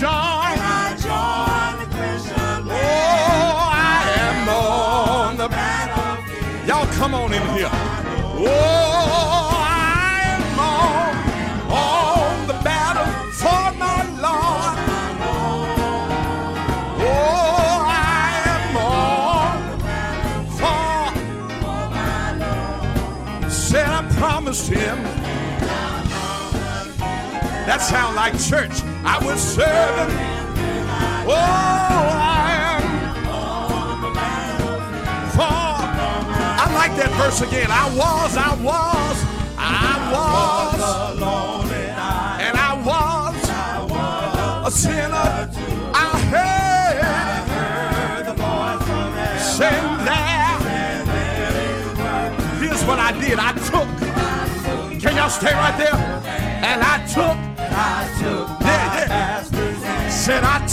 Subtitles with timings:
[0.00, 0.10] join.
[0.10, 3.68] I join the Christian Oh.
[3.72, 6.66] I am on the Battlefield.
[6.66, 7.68] Y'all come on in here.
[7.70, 11.12] Oh, I am on,
[11.70, 14.76] on the battle for my Lord.
[17.04, 19.58] Oh, I am on
[20.58, 20.86] for.
[21.90, 22.24] My
[23.42, 23.52] Lord.
[23.52, 25.02] Said I promised him.
[27.66, 28.91] That sound like church.
[29.14, 30.88] I would serve him.
[31.28, 32.82] Oh, I am
[35.32, 35.42] for.
[36.62, 37.70] I like that verse again.
[37.70, 39.18] I was, I was,
[39.58, 40.80] I was,
[42.40, 43.36] and I, was
[44.66, 45.50] a sinner.
[45.94, 46.72] I heard
[49.38, 50.58] saying there.
[52.66, 53.38] Here's what I did.
[53.38, 53.88] I took.
[55.02, 55.94] Can y'all stay right there?
[56.64, 57.51] And I took.
[60.22, 60.64] será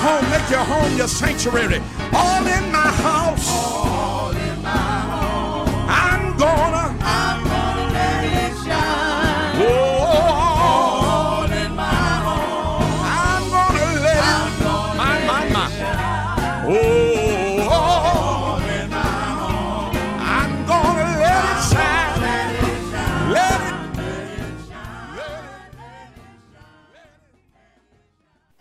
[0.00, 0.30] home.
[0.30, 1.80] Make your home your sanctuary.
[2.12, 3.46] All in my house.
[3.50, 4.70] all in my
[5.12, 5.68] home.
[5.88, 6.89] I'm gonna.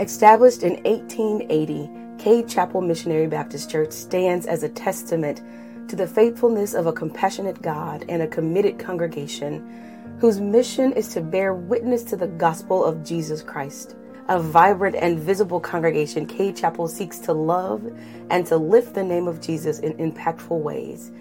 [0.01, 1.89] Established in 1880,
[2.23, 5.41] Cade Chapel Missionary Baptist Church stands as a testament
[5.89, 11.19] to the faithfulness of a compassionate God and a committed congregation whose mission is to
[11.19, 13.97] bear witness to the gospel of Jesus Christ.
[14.29, 17.85] A vibrant and visible congregation, Cade Chapel seeks to love
[18.29, 21.11] and to lift the name of Jesus in impactful ways.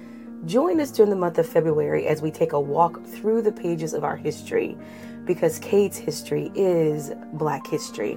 [0.47, 3.93] Join us during the month of February as we take a walk through the pages
[3.93, 4.79] of our history
[5.25, 8.17] because Cade's history is Black history.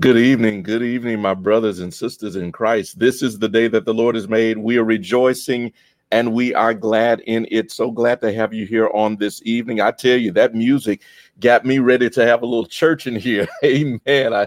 [0.00, 0.62] Good evening.
[0.62, 3.00] Good evening, my brothers and sisters in Christ.
[3.00, 4.56] This is the day that the Lord has made.
[4.56, 5.72] We are rejoicing
[6.12, 7.72] and we are glad in it.
[7.72, 9.80] So glad to have you here on this evening.
[9.80, 11.02] I tell you, that music
[11.40, 13.48] got me ready to have a little church in here.
[13.64, 14.32] Amen.
[14.32, 14.46] I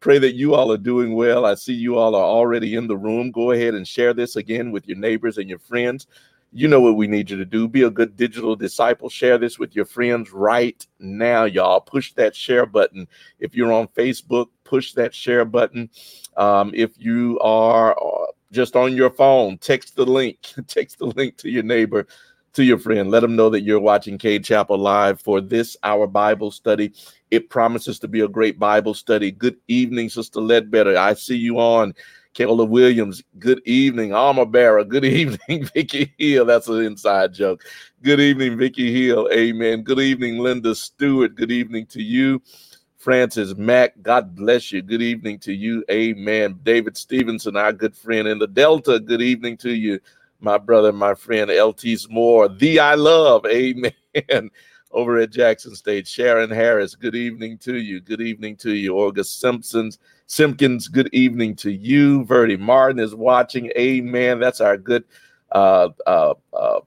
[0.00, 1.46] pray that you all are doing well.
[1.46, 3.30] I see you all are already in the room.
[3.30, 6.08] Go ahead and share this again with your neighbors and your friends.
[6.52, 7.68] You know what we need you to do.
[7.68, 9.08] Be a good digital disciple.
[9.08, 11.80] Share this with your friends right now, y'all.
[11.80, 13.06] Push that share button.
[13.38, 15.90] If you're on Facebook, push that share button.
[16.36, 20.38] Um, if you are uh, just on your phone, text the link.
[20.68, 22.06] text the link to your neighbor,
[22.52, 23.10] to your friend.
[23.10, 26.92] Let them know that you're watching Cade Chapel live for this our Bible study.
[27.32, 29.32] It promises to be a great Bible study.
[29.32, 30.96] Good evening, Sister Ledbetter.
[30.96, 31.94] I see you on.
[32.32, 34.14] Kayla Williams, good evening.
[34.14, 35.64] Armor Bearer, good evening.
[35.74, 37.64] Vicky Hill, that's an inside joke.
[38.02, 39.28] Good evening, Vicky Hill.
[39.32, 39.82] Amen.
[39.82, 41.34] Good evening, Linda Stewart.
[41.34, 42.40] Good evening to you.
[43.00, 44.82] Francis Mack, God bless you.
[44.82, 45.82] Good evening to you.
[45.90, 46.60] Amen.
[46.62, 49.00] David Stevenson, our good friend in the Delta.
[49.00, 49.98] Good evening to you,
[50.40, 52.50] my brother, my friend, LT Moore.
[52.50, 53.46] The I love.
[53.46, 53.94] Amen.
[54.92, 56.06] Over at Jackson State.
[56.06, 58.02] Sharon Harris, good evening to you.
[58.02, 58.98] Good evening to you.
[58.98, 59.98] August Simpsons.
[60.26, 62.26] Simpkins, good evening to you.
[62.26, 63.72] Verdi Martin is watching.
[63.78, 64.38] Amen.
[64.38, 65.04] That's our good
[65.52, 66.80] uh, uh, uh,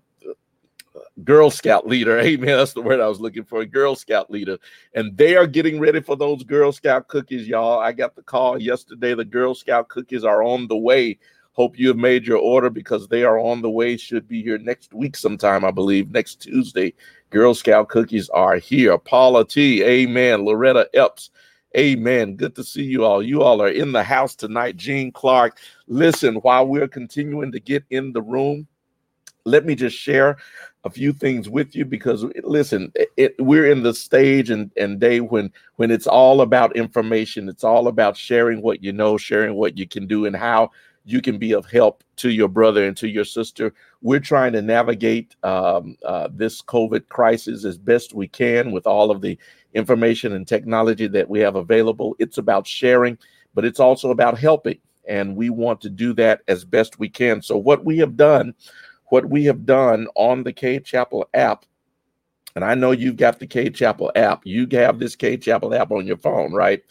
[1.24, 2.20] Girl Scout leader.
[2.22, 2.58] Amen.
[2.58, 3.66] That's the word I was looking for.
[3.66, 4.58] Girl Scout leader.
[4.94, 7.80] And they are getting ready for those Girl Scout cookies, y'all.
[7.80, 9.14] I got the call yesterday.
[9.14, 11.18] The Girl Scout cookies are on the way.
[11.54, 13.96] Hope you have made your order because they are on the way.
[13.96, 16.94] Should be here next week sometime, I believe, next Tuesday.
[17.30, 18.98] Girl Scout cookies are here.
[18.98, 19.84] Paula T.
[19.84, 20.46] Amen.
[20.46, 21.30] Loretta Epps.
[21.78, 22.36] Amen.
[22.36, 23.22] Good to see you all.
[23.22, 24.78] You all are in the house tonight.
[24.78, 25.58] Gene Clark.
[25.88, 28.68] Listen, while we're continuing to get in the room,
[29.46, 30.38] let me just share
[30.86, 35.00] a few things with you because listen, it, it, we're in the stage and, and
[35.00, 37.48] day when when it's all about information.
[37.48, 40.72] It's all about sharing what you know, sharing what you can do, and how
[41.06, 43.74] you can be of help to your brother and to your sister.
[44.02, 49.12] We're trying to navigate um, uh, this COVID crisis as best we can with all
[49.12, 49.38] of the
[49.74, 52.16] information and technology that we have available.
[52.20, 53.18] It's about sharing,
[53.54, 54.80] but it's also about helping.
[55.08, 57.42] And we want to do that as best we can.
[57.42, 58.54] So, what we have done,
[59.14, 61.68] what we have done on the Cade Chapel app,
[62.56, 65.92] and I know you've got the Cade Chapel app, you have this Cade Chapel app
[65.92, 66.82] on your phone, right?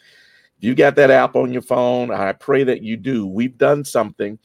[0.60, 3.26] you got that app on your phone, I pray that you do.
[3.26, 4.38] We've done something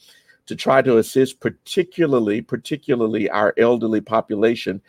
[0.46, 4.82] to try to assist, particularly, particularly our elderly population,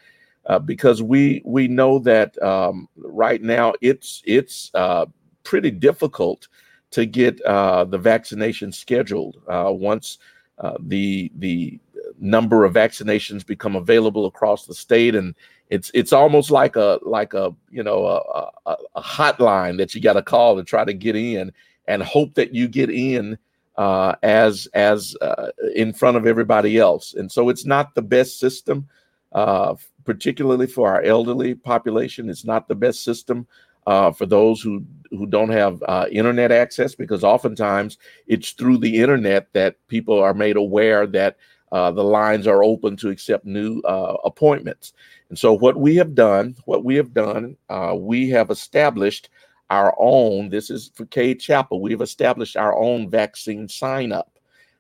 [0.47, 5.05] uh, because we we know that um, right now it's it's uh,
[5.43, 6.47] pretty difficult
[6.89, 10.17] to get uh, the vaccination scheduled uh, once
[10.57, 11.79] uh, the the
[12.19, 15.35] number of vaccinations become available across the state and
[15.69, 20.01] it's it's almost like a like a you know a, a, a hotline that you
[20.01, 21.51] got to call to try to get in
[21.87, 23.37] and hope that you get in
[23.77, 27.13] uh, as as uh, in front of everybody else.
[27.13, 28.87] And so it's not the best system
[29.31, 29.75] uh,
[30.05, 32.29] particularly for our elderly population.
[32.29, 33.45] It's not the best system
[33.85, 38.97] uh, for those who who don't have uh, internet access because oftentimes it's through the
[38.97, 41.37] internet that people are made aware that
[41.71, 44.93] uh, the lines are open to accept new uh, appointments.
[45.29, 49.29] And so, what we have done, what we have done, uh, we have established
[49.69, 50.49] our own.
[50.49, 51.81] This is for Cade Chapel.
[51.81, 54.39] We've established our own vaccine sign up,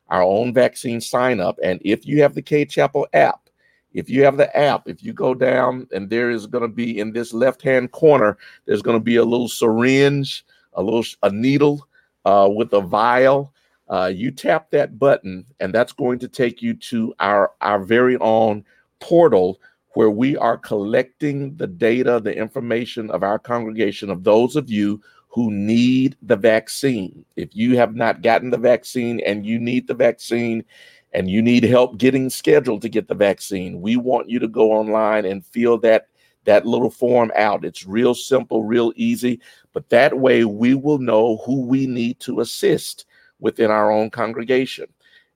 [0.09, 1.59] our own vaccine sign up.
[1.63, 3.49] And if you have the Cade Chapel app,
[3.93, 6.99] if you have the app, if you go down and there is going to be
[6.99, 11.31] in this left hand corner, there's going to be a little syringe, a little a
[11.31, 11.87] needle
[12.25, 13.53] uh, with a vial
[13.89, 18.17] uh, you tap that button, and that's going to take you to our, our very
[18.17, 18.63] own
[18.99, 19.59] portal
[19.93, 25.01] where we are collecting the data, the information of our congregation, of those of you
[25.29, 27.25] who need the vaccine.
[27.35, 30.63] If you have not gotten the vaccine and you need the vaccine
[31.13, 34.71] and you need help getting scheduled to get the vaccine, we want you to go
[34.71, 36.07] online and fill that
[36.45, 37.65] that little form out.
[37.65, 39.39] It's real simple, real easy,
[39.73, 43.05] but that way we will know who we need to assist
[43.39, 44.87] within our own congregation.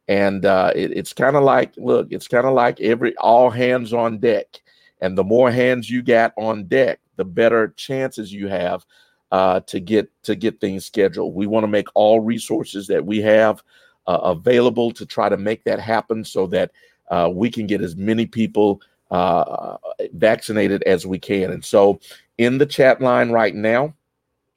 [0.07, 3.93] And uh, it, it's kind of like, look, it's kind of like every all hands
[3.93, 4.61] on deck.
[5.01, 8.85] And the more hands you got on deck, the better chances you have
[9.31, 11.33] uh, to get to get things scheduled.
[11.33, 13.63] We want to make all resources that we have
[14.07, 16.71] uh, available to try to make that happen, so that
[17.09, 19.77] uh, we can get as many people uh,
[20.13, 21.51] vaccinated as we can.
[21.51, 21.99] And so,
[22.37, 23.93] in the chat line right now,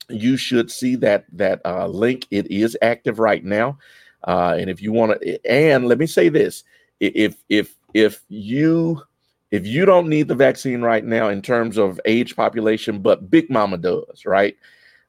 [0.09, 2.27] you should see that that uh, link.
[2.31, 3.79] It is active right now,
[4.25, 6.65] uh, and if you want to, and let me say this:
[7.01, 9.03] if if if you
[9.51, 13.49] if you don't need the vaccine right now in terms of age population, but Big
[13.51, 14.57] Mama does, right?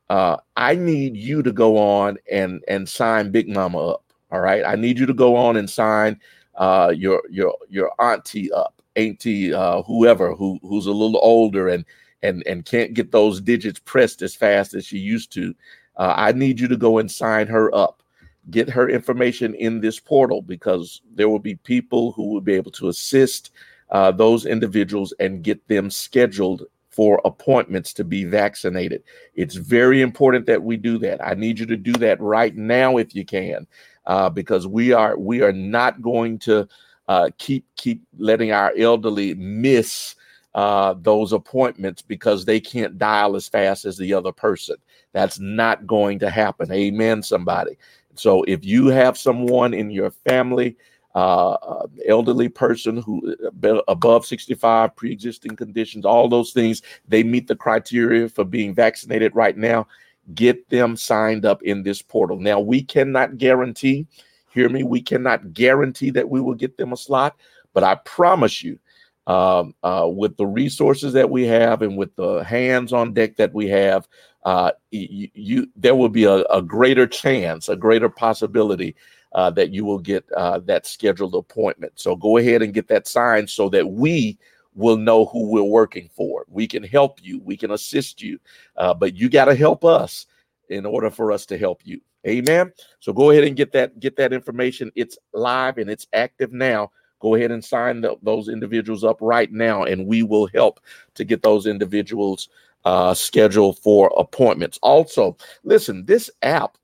[0.09, 4.03] Uh, I need you to go on and and sign Big Mama up.
[4.31, 6.19] All right, I need you to go on and sign
[6.55, 11.85] uh, your your your auntie up, auntie, uh, whoever who who's a little older and
[12.23, 15.53] and and can't get those digits pressed as fast as she used to,
[15.97, 18.01] uh, I need you to go and sign her up.
[18.49, 22.71] Get her information in this portal because there will be people who will be able
[22.71, 23.51] to assist
[23.91, 29.03] uh, those individuals and get them scheduled for appointments to be vaccinated.
[29.35, 31.23] It's very important that we do that.
[31.23, 33.67] I need you to do that right now if you can,
[34.07, 36.67] uh, because we are we are not going to
[37.07, 40.15] uh, keep keep letting our elderly miss
[40.57, 44.75] uh, those appointments because they can't dial as fast as the other person.
[45.13, 46.71] That's not going to happen.
[46.71, 47.77] Amen, somebody.
[48.15, 50.75] So if you have someone in your family,
[51.13, 57.47] uh, uh elderly person who uh, above 65, pre-existing conditions, all those things, they meet
[57.47, 59.85] the criteria for being vaccinated right now.
[60.33, 62.39] Get them signed up in this portal.
[62.39, 64.07] Now we cannot guarantee,
[64.51, 67.35] hear me, we cannot guarantee that we will get them a slot,
[67.75, 68.79] but I promise you
[69.27, 73.53] um, uh, with the resources that we have and with the hands on deck that
[73.53, 74.07] we have,
[74.45, 78.95] uh, you, you, there will be a, a, greater chance, a greater possibility
[79.33, 81.91] uh, that you will get uh, that scheduled appointment.
[81.95, 84.39] So go ahead and get that signed so that we
[84.75, 86.45] will know who we're working for.
[86.47, 88.39] We can help you, we can assist you,
[88.77, 90.25] uh, but you got to help us
[90.69, 91.99] in order for us to help you.
[92.25, 92.71] Amen.
[93.01, 94.91] So go ahead and get that get that information.
[94.95, 99.51] It's live and it's active now go ahead and sign the, those individuals up right
[99.51, 100.79] now, and we will help
[101.15, 102.49] to get those individuals
[102.85, 104.79] uh, scheduled for appointments.
[104.81, 106.77] Also, listen, this app,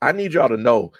[0.00, 0.92] I need y'all to know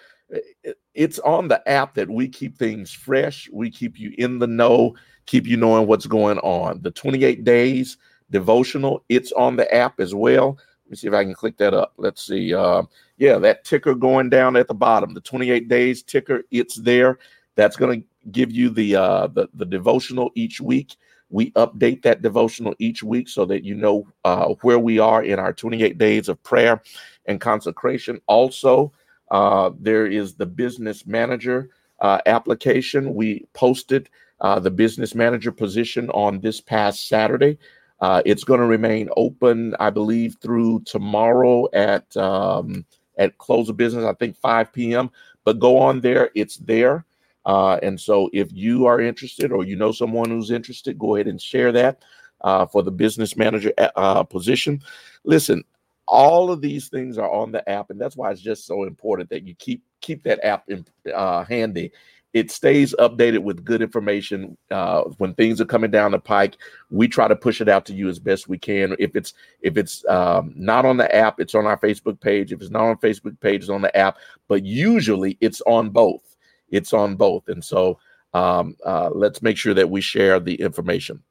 [0.93, 3.49] it's on the app that we keep things fresh.
[3.51, 6.81] We keep you in the know, keep you knowing what's going on.
[6.81, 7.97] The 28 days
[8.31, 10.57] devotional, it's on the app as well.
[10.85, 11.93] Let me see if I can click that up.
[11.97, 12.53] Let's see.
[12.53, 12.83] Uh,
[13.17, 17.19] yeah, that ticker going down at the bottom, the 28 days ticker, it's there.
[17.55, 20.95] That's going to give you the, uh, the the devotional each week.
[21.29, 25.39] We update that devotional each week so that you know uh, where we are in
[25.39, 26.81] our 28 days of prayer
[27.25, 28.19] and consecration.
[28.27, 28.91] Also,
[29.31, 31.69] uh, there is the business manager
[32.01, 33.13] uh, application.
[33.13, 34.09] We posted
[34.41, 37.57] uh, the business manager position on this past Saturday.
[37.99, 42.85] Uh, it's going to remain open, I believe, through tomorrow at um,
[43.17, 44.05] at close of business.
[44.05, 45.11] I think 5 p.m.
[45.43, 47.05] But go on there; it's there.
[47.45, 51.27] Uh, and so, if you are interested or you know someone who's interested, go ahead
[51.27, 52.03] and share that
[52.41, 54.81] uh, for the business manager uh, uh, position.
[55.23, 55.63] Listen,
[56.07, 59.29] all of these things are on the app, and that's why it's just so important
[59.29, 61.91] that you keep keep that app in, uh, handy.
[62.31, 66.57] It stays updated with good information uh, when things are coming down the pike.
[66.91, 68.95] We try to push it out to you as best we can.
[68.99, 72.51] If it's if it's um, not on the app it's on our facebook page.
[72.51, 74.17] If it's not on facebook page it's on the app.
[74.47, 76.28] But usually it's on both
[76.71, 77.99] it's on both and so
[78.33, 81.21] um, uh, let's make sure that we share the information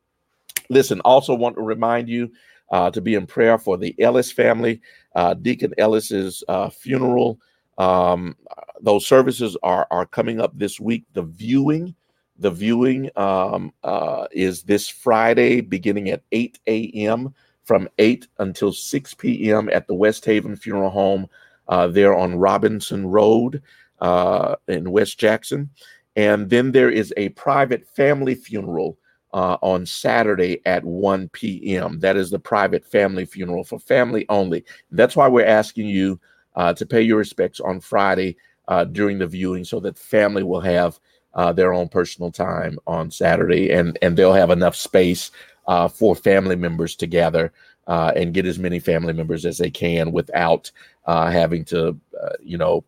[0.68, 2.30] listen also want to remind you
[2.71, 4.80] uh, to be in prayer for the ellis family
[5.14, 7.38] uh, deacon ellis's uh, funeral
[7.78, 8.37] um,
[8.80, 11.04] those services are are coming up this week.
[11.14, 11.95] The viewing,
[12.37, 17.35] the viewing um, uh, is this Friday, beginning at 8 a.m.
[17.64, 19.68] from 8 until 6 p.m.
[19.73, 21.28] at the West Haven Funeral Home
[21.68, 23.62] uh, there on Robinson Road
[24.00, 25.71] uh, in West Jackson.
[26.17, 28.99] And then there is a private family funeral
[29.33, 32.00] uh, on Saturday at 1 p.m.
[32.00, 34.64] That is the private family funeral for family only.
[34.90, 36.19] That's why we're asking you
[36.57, 38.37] uh, to pay your respects on Friday
[38.69, 40.99] uh, during the viewing so that family will have
[41.35, 45.31] uh, their own personal time on Saturday and, and they'll have enough space
[45.69, 47.52] uh, for family members to gather
[47.87, 50.71] uh, and get as many family members as they can without
[51.07, 51.97] uh, having to,
[52.40, 52.83] you know,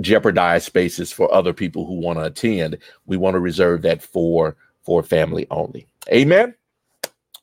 [0.00, 2.78] jeopardize spaces for other people who want to attend.
[3.06, 5.86] We want to reserve that for for family only.
[6.12, 6.54] Amen.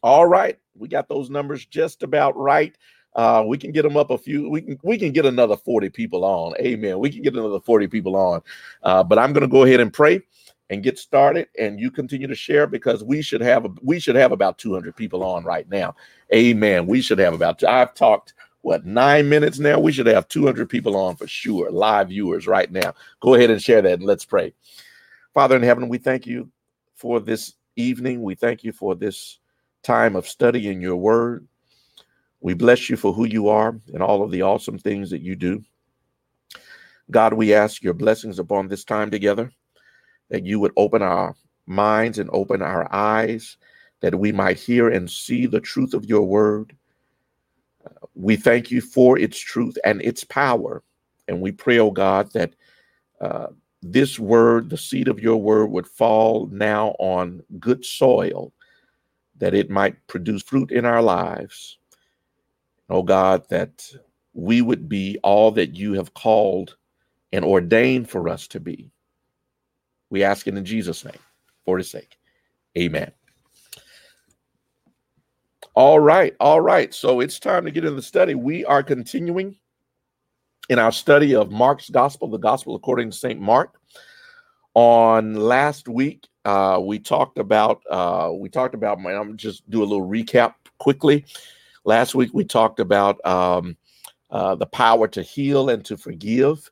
[0.01, 2.75] All right, we got those numbers just about right.
[3.15, 4.49] Uh, we can get them up a few.
[4.49, 6.53] We can we can get another forty people on.
[6.59, 6.99] Amen.
[6.99, 8.41] We can get another forty people on.
[8.81, 10.21] Uh, but I'm going to go ahead and pray
[10.69, 14.15] and get started, and you continue to share because we should have a, we should
[14.15, 15.95] have about 200 people on right now.
[16.33, 16.87] Amen.
[16.87, 17.63] We should have about.
[17.63, 18.33] I've talked
[18.63, 19.79] what nine minutes now.
[19.79, 22.95] We should have 200 people on for sure, live viewers right now.
[23.19, 24.53] Go ahead and share that, and let's pray.
[25.33, 26.49] Father in heaven, we thank you
[26.95, 28.23] for this evening.
[28.23, 29.39] We thank you for this
[29.83, 31.45] time of studying your word.
[32.39, 35.35] We bless you for who you are and all of the awesome things that you
[35.35, 35.61] do.
[37.11, 39.51] God, we ask your blessings upon this time together,
[40.29, 41.35] that you would open our
[41.67, 43.57] minds and open our eyes,
[43.99, 46.75] that we might hear and see the truth of your word.
[48.15, 50.83] We thank you for its truth and its power.
[51.27, 52.55] And we pray, oh God, that
[53.21, 53.47] uh,
[53.81, 58.53] this word, the seed of your word, would fall now on good soil,
[59.37, 61.77] that it might produce fruit in our lives
[62.89, 63.91] oh God, that
[64.33, 66.77] we would be all that you have called
[67.31, 68.91] and ordained for us to be.
[70.09, 71.19] We ask it in Jesus' name
[71.65, 72.17] for his sake.
[72.77, 73.11] Amen.
[75.75, 76.93] All right, all right.
[76.93, 78.35] So it's time to get in the study.
[78.35, 79.55] We are continuing
[80.69, 83.39] in our study of Mark's gospel, the gospel according to St.
[83.41, 83.79] Mark.
[84.75, 88.99] On last week, uh, we talked about uh, we talked about.
[89.03, 91.25] I'm just do a little recap quickly.
[91.85, 93.75] Last week we talked about um,
[94.29, 96.69] uh, the power to heal and to forgive.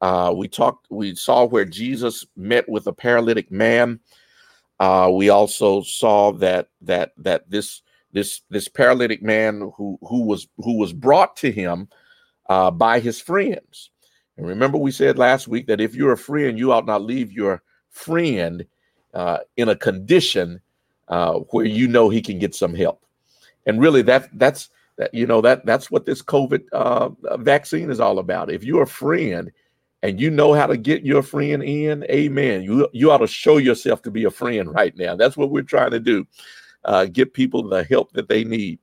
[0.00, 0.86] Uh, we talked.
[0.90, 4.00] We saw where Jesus met with a paralytic man.
[4.78, 7.82] Uh, we also saw that that that this
[8.12, 11.88] this this paralytic man who who was who was brought to him
[12.48, 13.90] uh, by his friends.
[14.36, 17.32] And remember, we said last week that if you're a friend, you ought not leave
[17.32, 18.64] your friend
[19.14, 20.60] uh, in a condition
[21.08, 23.04] uh, where you know he can get some help.
[23.66, 28.00] And really that that's that you know that that's what this covid uh, vaccine is
[28.00, 28.50] all about.
[28.50, 29.50] If you're a friend
[30.02, 33.58] and you know how to get your friend in amen you you ought to show
[33.58, 35.14] yourself to be a friend right now.
[35.14, 36.26] That's what we're trying to do
[36.84, 38.78] uh, get people the help that they need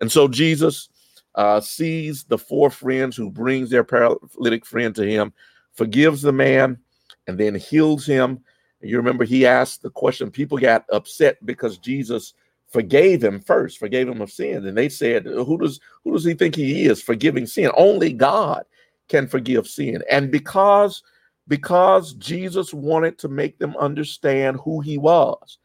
[0.00, 0.88] and so jesus
[1.34, 5.32] uh, sees the four friends who brings their paralytic friend to him
[5.72, 6.78] forgives the man
[7.26, 8.38] and then heals him
[8.80, 12.34] you remember he asked the question people got upset because jesus
[12.72, 14.66] forgave him first, forgave him of sin.
[14.66, 17.70] And they said, Who does who does he think he is forgiving sin?
[17.76, 18.64] Only God
[19.08, 20.02] can forgive sin.
[20.10, 21.02] And because
[21.48, 25.58] because Jesus wanted to make them understand who he was,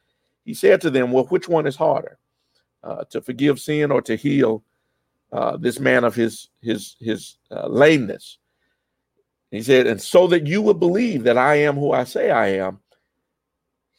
[0.48, 2.18] he said to them, Well, which one is harder?
[2.82, 4.64] Uh, to forgive sin or to heal
[5.34, 8.38] uh, this man of his his his uh, lameness.
[9.52, 12.48] He said, and so that you would believe that I am who I say I
[12.66, 12.80] am,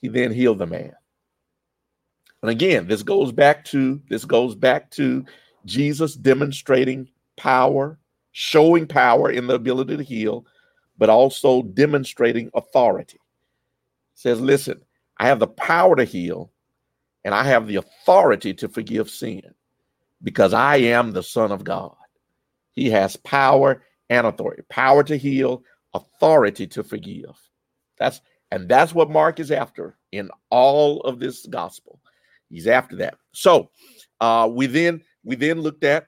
[0.00, 0.94] he then healed the man.
[2.42, 5.26] And again, this goes back to this goes back to
[5.66, 7.98] Jesus demonstrating power,
[8.32, 10.46] showing power in the ability to heal,
[10.96, 13.20] but also demonstrating authority.
[14.14, 14.80] says, listen,
[15.18, 16.52] I have the power to heal,
[17.24, 19.42] and I have the authority to forgive sin
[20.22, 21.94] because I am the Son of God.
[22.72, 25.62] He has power and authority power to heal,
[25.94, 27.36] authority to forgive.
[27.98, 28.20] That's
[28.50, 32.00] and that's what Mark is after in all of this gospel.
[32.48, 33.14] He's after that.
[33.32, 33.70] So
[34.20, 36.06] uh, we then we then looked at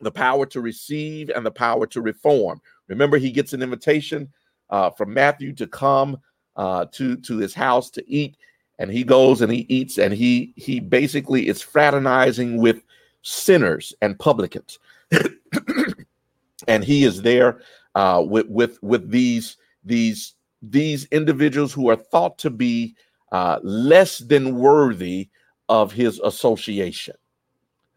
[0.00, 2.60] the power to receive and the power to reform.
[2.88, 4.32] Remember, he gets an invitation
[4.70, 6.18] uh, from Matthew to come
[6.58, 8.36] uh, to to his house to eat,
[8.78, 12.82] and he goes and he eats, and he he basically is fraternizing with
[13.22, 14.78] sinners and publicans,
[16.68, 17.62] and he is there
[17.94, 22.94] uh, with with with these these these individuals who are thought to be
[23.32, 25.28] uh, less than worthy
[25.68, 27.14] of his association.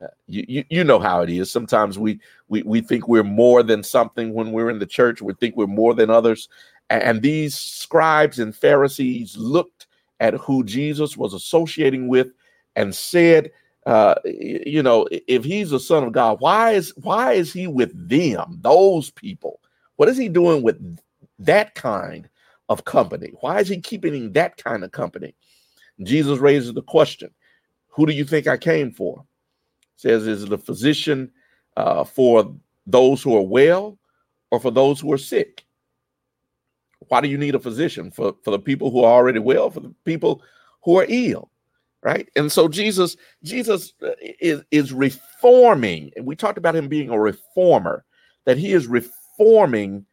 [0.01, 1.51] Uh, you, you, you know how it is.
[1.51, 5.21] Sometimes we, we we think we're more than something when we're in the church.
[5.21, 6.49] We think we're more than others.
[6.91, 9.87] And, these scribes and Pharisees looked
[10.19, 12.33] at who Jesus was associating with
[12.75, 13.51] and said,
[13.85, 17.91] uh, you know, if he's a son of God, why is why is he with
[18.09, 19.61] them, those people?
[19.95, 20.99] What is he doing with
[21.39, 22.29] that kind
[22.69, 23.31] of company?
[23.39, 25.33] Why is he keeping that kind of company?
[26.03, 27.31] Jesus raises the question,
[27.87, 29.23] who do you think I came for?
[29.95, 31.31] Says, is it a physician
[31.77, 32.53] uh, for
[32.85, 33.97] those who are well
[34.51, 35.65] or for those who are sick?
[37.07, 38.11] Why do you need a physician?
[38.11, 40.41] For, for the people who are already well, for the people
[40.83, 41.51] who are ill?
[42.03, 47.09] right and so jesus jesus uh, is is reforming and we talked about him being
[47.09, 48.03] a reformer
[48.45, 50.05] that he is reforming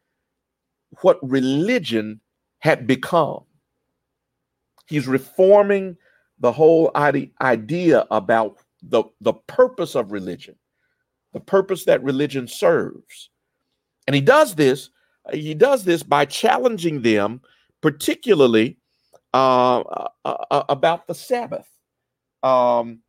[1.00, 2.20] what religion
[2.58, 3.42] had become
[4.86, 5.96] he's reforming
[6.40, 10.54] the whole idea about the the purpose of religion
[11.32, 13.30] the purpose that religion serves
[14.06, 14.90] and he does this
[15.32, 17.40] he does this by challenging them
[17.80, 18.76] particularly
[19.34, 21.68] uh, uh, uh about the sabbath
[22.42, 23.00] um,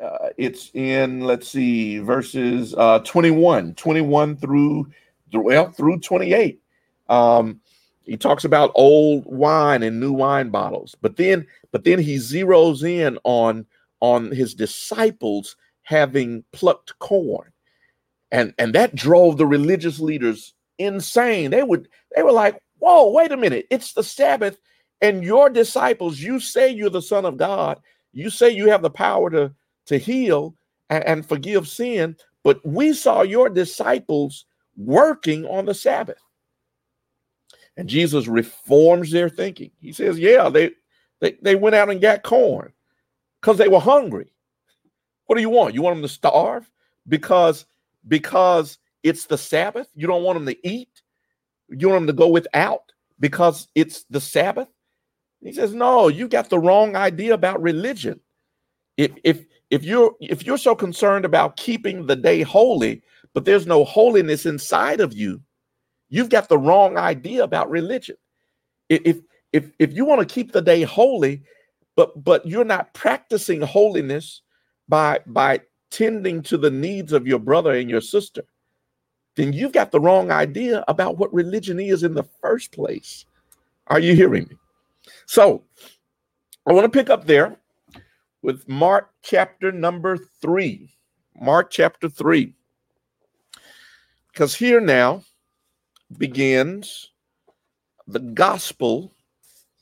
[0.00, 4.90] uh, it's in, let's see, verses uh, 21, 21 through,
[5.34, 6.60] well, through 28.
[7.08, 7.60] Um,
[8.04, 12.82] he talks about old wine and new wine bottles, but then, but then he zeroes
[12.82, 13.66] in on
[14.00, 17.52] on his disciples having plucked corn,
[18.32, 21.50] and and that drove the religious leaders insane.
[21.50, 23.66] They would they were like, "Whoa, wait a minute!
[23.70, 24.58] It's the Sabbath,
[25.00, 27.80] and your disciples, you say you're the Son of God,
[28.12, 29.52] you say you have the power to,
[29.86, 30.54] to heal
[30.90, 34.44] and, and forgive sin, but we saw your disciples
[34.76, 36.18] working on the Sabbath.
[37.76, 39.70] And Jesus reforms their thinking.
[39.80, 40.72] He says, Yeah, they
[41.20, 42.72] they, they went out and got corn
[43.40, 44.32] because they were hungry.
[45.26, 45.74] What do you want?
[45.74, 46.70] You want them to starve
[47.08, 47.64] because
[48.08, 49.88] because it's the Sabbath?
[49.94, 51.02] You don't want them to eat?
[51.68, 54.68] You want them to go without because it's the Sabbath?
[55.42, 58.20] He says, "No, you got the wrong idea about religion.
[58.96, 63.66] If if if you're if you're so concerned about keeping the day holy, but there's
[63.66, 65.40] no holiness inside of you,
[66.08, 68.16] you've got the wrong idea about religion.
[68.88, 69.20] If
[69.52, 71.42] if if you want to keep the day holy,
[71.96, 74.42] but but you're not practicing holiness
[74.88, 75.60] by by
[75.90, 78.42] tending to the needs of your brother and your sister,
[79.36, 83.24] then you've got the wrong idea about what religion is in the first place.
[83.86, 84.56] Are you hearing me?
[85.26, 85.64] So
[86.66, 87.56] I want to pick up there
[88.42, 90.94] with Mark chapter number three.
[91.40, 92.54] Mark chapter three.
[94.32, 95.22] Because here now
[96.16, 97.10] begins
[98.06, 99.12] the gospel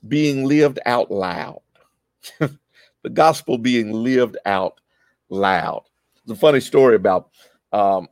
[0.07, 1.61] being lived out loud.
[2.39, 4.81] the gospel being lived out
[5.29, 5.83] loud.
[6.23, 7.31] It's a funny story about,
[7.73, 8.09] um,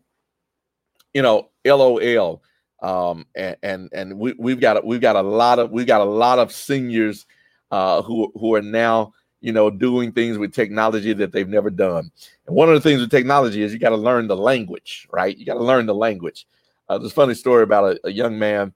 [1.16, 2.42] you know, LOL
[2.82, 6.04] um, and and, and we, we've got we've got a lot of we've got a
[6.04, 7.24] lot of seniors
[7.70, 12.10] uh, who who are now you know doing things with technology that they've never done.
[12.46, 15.34] And one of the things with technology is you got to learn the language, right?
[15.34, 16.46] You got to learn the language.
[16.86, 18.74] Uh, there's a funny story about a, a young man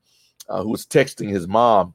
[0.49, 1.95] uh, who was texting his mom,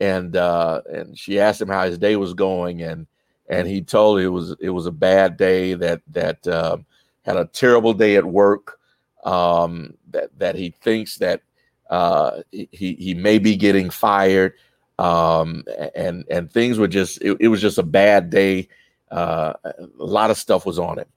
[0.00, 3.06] and uh, and she asked him how his day was going, and
[3.50, 6.78] and he told her it was it was a bad day that that uh,
[7.26, 8.78] had a terrible day at work
[9.22, 11.42] um, that that he thinks that
[11.90, 14.54] uh, he he may be getting fired,
[14.98, 18.68] um, and and things were just it, it was just a bad day.
[19.10, 21.08] Uh, a lot of stuff was on it,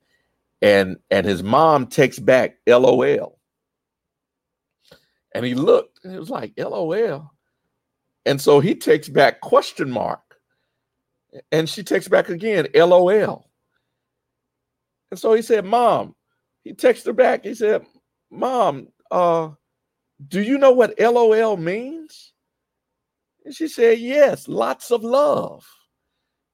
[0.62, 3.38] and and his mom texts back lol
[5.34, 7.32] and he looked and it was like lol
[8.26, 10.22] and so he takes back question mark.
[11.52, 13.46] And she takes back again lol
[15.12, 16.16] and so he said mom
[16.64, 17.86] he texted her back he said
[18.36, 19.50] mom uh
[20.28, 22.34] do you know what lol means
[23.44, 25.68] and she said yes lots of love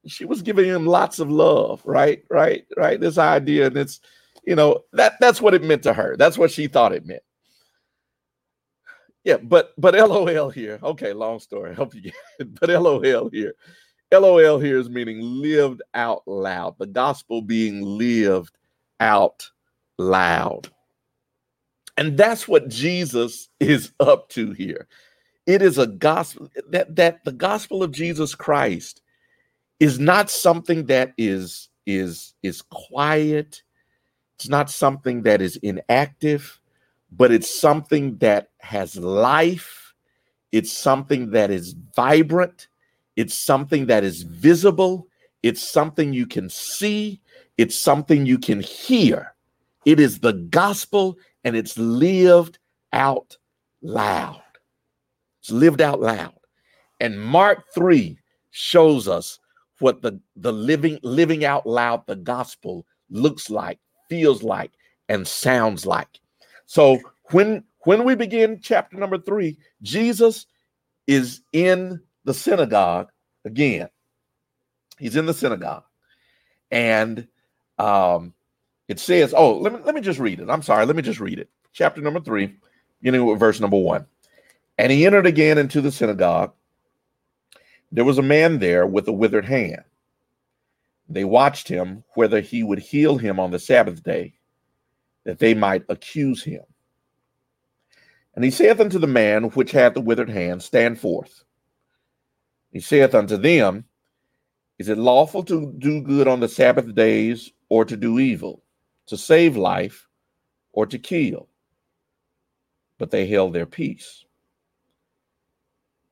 [0.06, 2.24] she was giving him lots of love, right?
[2.30, 3.00] Right, right.
[3.00, 4.00] This idea, and it's,
[4.46, 6.16] you know, that that's what it meant to her.
[6.18, 7.24] That's what she thought it meant.
[9.24, 10.80] Yeah, but but LOL here.
[10.82, 11.76] Okay, long story.
[11.94, 12.60] You get it.
[12.60, 13.54] But LOL here.
[14.12, 16.78] LOL here is meaning lived out loud.
[16.80, 18.58] The gospel being lived
[19.00, 19.50] out
[19.98, 20.70] loud.
[22.02, 24.88] And that's what Jesus is up to here.
[25.46, 29.04] It is a gospel that that the gospel of Jesus Christ
[29.80, 33.62] is not something that is is is quiet.
[34.36, 36.60] It's not something that is inactive
[37.12, 39.94] but it's something that has life.
[40.52, 42.68] It's something that is vibrant.
[43.16, 45.08] It's something that is visible.
[45.44, 47.22] It's something you can see.
[47.58, 49.36] It's something you can hear.
[49.86, 52.60] It is the gospel and it's lived
[52.94, 53.38] out
[53.82, 54.42] loud.
[55.42, 56.34] It's lived out loud.
[57.00, 58.18] And mark 3
[58.52, 59.40] shows us
[59.80, 64.72] what the the living living out loud the gospel looks like feels like
[65.10, 66.20] and sounds like.
[66.68, 67.00] So
[67.32, 70.46] when when we begin chapter number three jesus
[71.08, 73.10] is in the synagogue
[73.44, 73.90] again.
[75.00, 75.84] He's in the synagogue.
[76.70, 77.28] And
[77.80, 78.34] um
[78.92, 81.20] it says oh let me let me just read it i'm sorry let me just
[81.20, 82.56] read it chapter number three
[83.02, 84.06] beginning with verse number one
[84.78, 86.54] and he entered again into the synagogue
[87.92, 89.84] there was a man there with a withered hand.
[91.10, 94.34] They watched him whether he would heal him on the Sabbath day,
[95.26, 96.64] that they might accuse him.
[98.34, 101.44] And he saith unto the man which had the withered hand, Stand forth.
[102.72, 103.84] He saith unto them,
[104.80, 108.61] Is it lawful to do good on the Sabbath days, or to do evil,
[109.12, 110.08] to save life,
[110.74, 111.48] or to kill?
[112.98, 114.26] But they held their peace.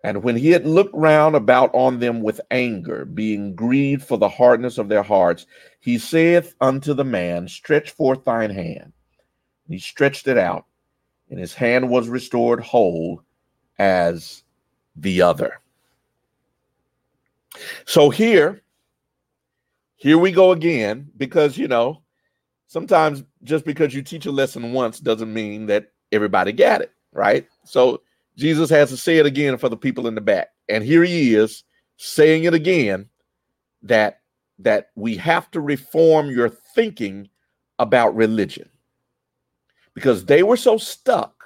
[0.04, 4.30] And when he had looked round about on them with anger, being grieved for the
[4.30, 5.46] hardness of their hearts,
[5.82, 8.94] he saith unto the man, Stretch forth thine hand.
[9.66, 10.66] And he stretched it out,
[11.30, 13.24] and his hand was restored whole
[13.78, 14.44] as
[14.96, 15.60] the other.
[17.86, 18.62] So here,
[19.98, 22.04] here we go again, because you know,
[22.70, 27.48] sometimes just because you teach a lesson once doesn't mean that everybody got it, right?
[27.66, 28.02] So
[28.38, 30.50] Jesus has to say it again for the people in the back.
[30.70, 31.64] And here he is
[31.98, 33.10] saying it again
[33.82, 34.22] that
[34.60, 37.28] that we have to reform your thinking
[37.80, 38.70] about religion.
[39.96, 41.46] Because they were so stuck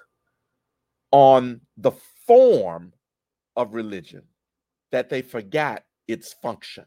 [1.11, 1.91] on the
[2.27, 2.91] form
[3.55, 4.23] of religion
[4.91, 6.85] that they forgot its function.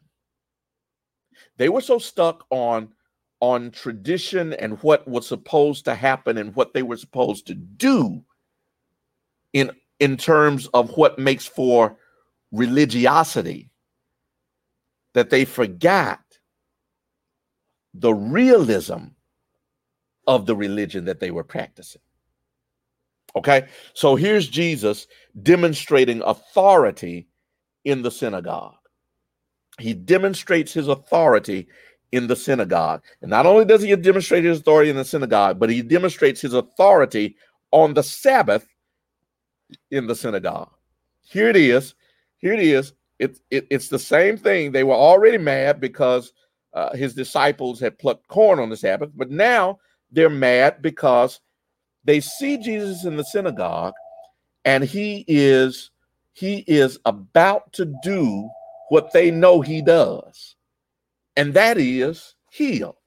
[1.55, 2.89] They were so stuck on
[3.39, 8.23] on tradition and what was supposed to happen and what they were supposed to do
[9.53, 11.97] in in terms of what makes for
[12.51, 13.69] religiosity
[15.13, 16.19] that they forgot
[17.93, 19.05] the realism
[20.27, 22.01] of the religion that they were practicing.
[23.35, 25.07] Okay, so here's Jesus
[25.41, 27.27] demonstrating authority
[27.85, 28.75] in the synagogue.
[29.79, 31.67] He demonstrates his authority
[32.11, 33.03] in the synagogue.
[33.21, 36.53] And not only does he demonstrate his authority in the synagogue, but he demonstrates his
[36.53, 37.35] authority
[37.71, 38.67] on the Sabbath
[39.91, 40.71] in the synagogue.
[41.21, 41.95] Here it is.
[42.37, 42.93] Here it is.
[43.19, 44.71] It's it, it's the same thing.
[44.71, 46.31] They were already mad because
[46.73, 49.79] uh, his disciples had plucked corn on the Sabbath, but now
[50.11, 51.41] they're mad because
[52.03, 53.95] they see Jesus in the synagogue,
[54.63, 55.91] and he is
[56.33, 58.47] he is about to do
[58.89, 60.55] what they know he does,
[61.37, 62.97] and that is heal.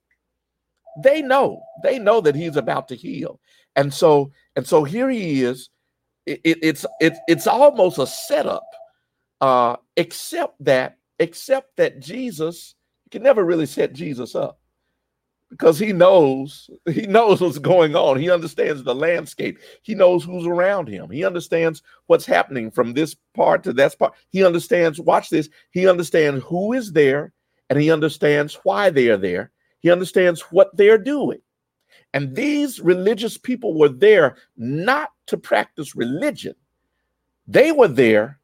[1.03, 3.41] They know they know that he's about to heal,
[3.77, 5.69] and so and so here he is.
[6.27, 8.67] It, it's it, it's almost a setup,
[9.41, 14.59] uh, except that except that Jesus you can never really set Jesus up
[15.51, 18.19] because he knows he knows what's going on.
[18.19, 19.59] He understands the landscape.
[19.83, 21.11] He knows who's around him.
[21.11, 24.15] He understands what's happening from this part to that part.
[24.29, 27.33] He understands watch this he understands who is there
[27.71, 31.41] and he understands why they are there he understands what they're doing
[32.13, 36.55] and these religious people were there not to practice religion,
[37.47, 38.41] they were there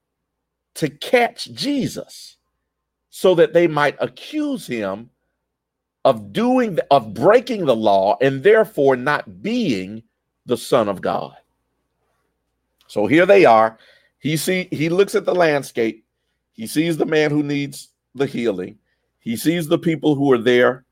[0.74, 2.36] to catch Jesus
[3.10, 5.10] so that they might accuse him
[6.04, 10.02] of doing of breaking the law and therefore not being
[10.44, 11.34] the son of God.
[12.86, 13.78] So here they are.
[14.20, 16.04] He see he looks at the landscape.
[16.52, 18.78] He sees the man who needs the healing.
[19.26, 20.84] He sees the people who are there.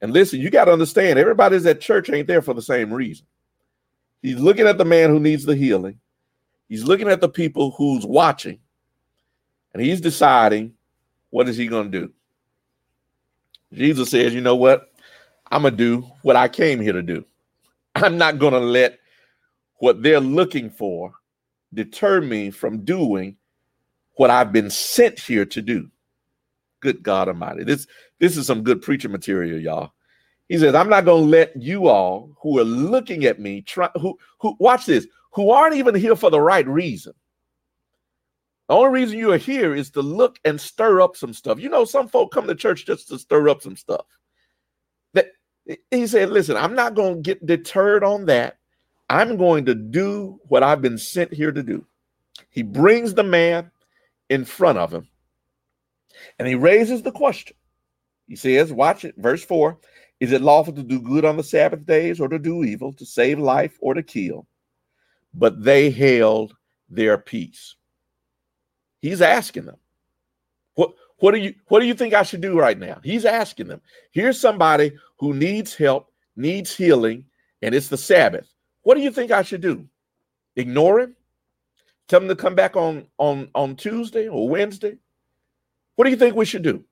[0.00, 3.26] And listen, you got to understand, everybody's at church ain't there for the same reason.
[4.22, 6.00] He's looking at the man who needs the healing.
[6.70, 8.58] He's looking at the people who's watching.
[9.74, 10.72] And he's deciding
[11.28, 12.12] what is he going to do?
[13.74, 14.90] Jesus says, you know what?
[15.50, 17.22] I'm going to do what I came here to do.
[17.94, 18.98] I'm not going to let
[19.74, 21.12] what they're looking for
[21.74, 23.36] deter me from doing
[24.14, 25.90] what I've been sent here to do.
[26.80, 27.64] Good God Almighty.
[27.64, 27.86] This
[28.18, 29.92] this is some good preaching material, y'all.
[30.48, 34.18] He says, I'm not to let you all who are looking at me try who
[34.40, 37.12] who watch this, who aren't even here for the right reason.
[38.68, 41.58] The only reason you are here is to look and stir up some stuff.
[41.58, 44.04] You know, some folk come to church just to stir up some stuff.
[45.14, 45.28] That
[45.90, 48.58] he said, listen, I'm not to get deterred on that.
[49.08, 51.86] I'm going to do what I've been sent here to do.
[52.50, 53.70] He brings the man
[54.28, 55.08] in front of him
[56.38, 57.56] and he raises the question.
[58.26, 59.78] He says, watch it, verse 4
[60.20, 63.06] Is it lawful to do good on the Sabbath days or to do evil, to
[63.06, 64.46] save life or to kill?
[65.34, 66.54] But they held
[66.88, 67.76] their peace.
[69.00, 69.76] He's asking them,
[70.74, 73.00] what, what do you what do you think I should do right now?
[73.02, 73.80] He's asking them.
[74.12, 77.24] Here's somebody who needs help, needs healing,
[77.62, 78.52] and it's the Sabbath.
[78.82, 79.86] What do you think I should do?
[80.56, 81.16] Ignore him?
[82.08, 84.96] Tell him to come back on on on Tuesday or Wednesday?
[85.98, 86.84] What do you think we should do?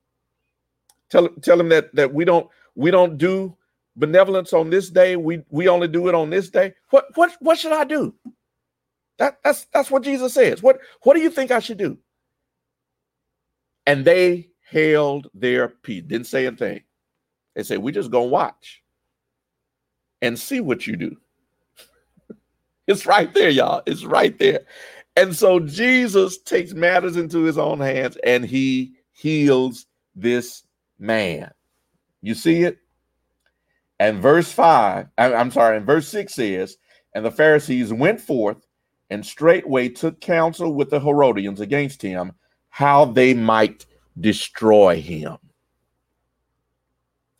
[1.10, 3.56] Tell tell him that that we don't we don't do
[3.94, 5.14] benevolence on this day.
[5.14, 6.74] We we only do it on this day.
[6.90, 8.12] What what what should I do?
[9.18, 10.60] That, that's that's what Jesus says.
[10.60, 11.98] What what do you think I should do?
[13.86, 16.82] And they held their peace, didn't say a thing.
[17.54, 18.82] They said, we just gonna watch
[20.20, 21.16] and see what you do.
[22.88, 23.84] it's right there, y'all.
[23.86, 24.66] It's right there.
[25.16, 30.62] And so Jesus takes matters into his own hands and he heals this
[30.98, 31.50] man.
[32.20, 32.78] You see it?
[33.98, 36.76] And verse 5, I'm sorry, and verse 6 says,
[37.14, 38.58] And the Pharisees went forth
[39.08, 42.32] and straightway took counsel with the Herodians against him,
[42.68, 43.86] how they might
[44.20, 45.38] destroy him.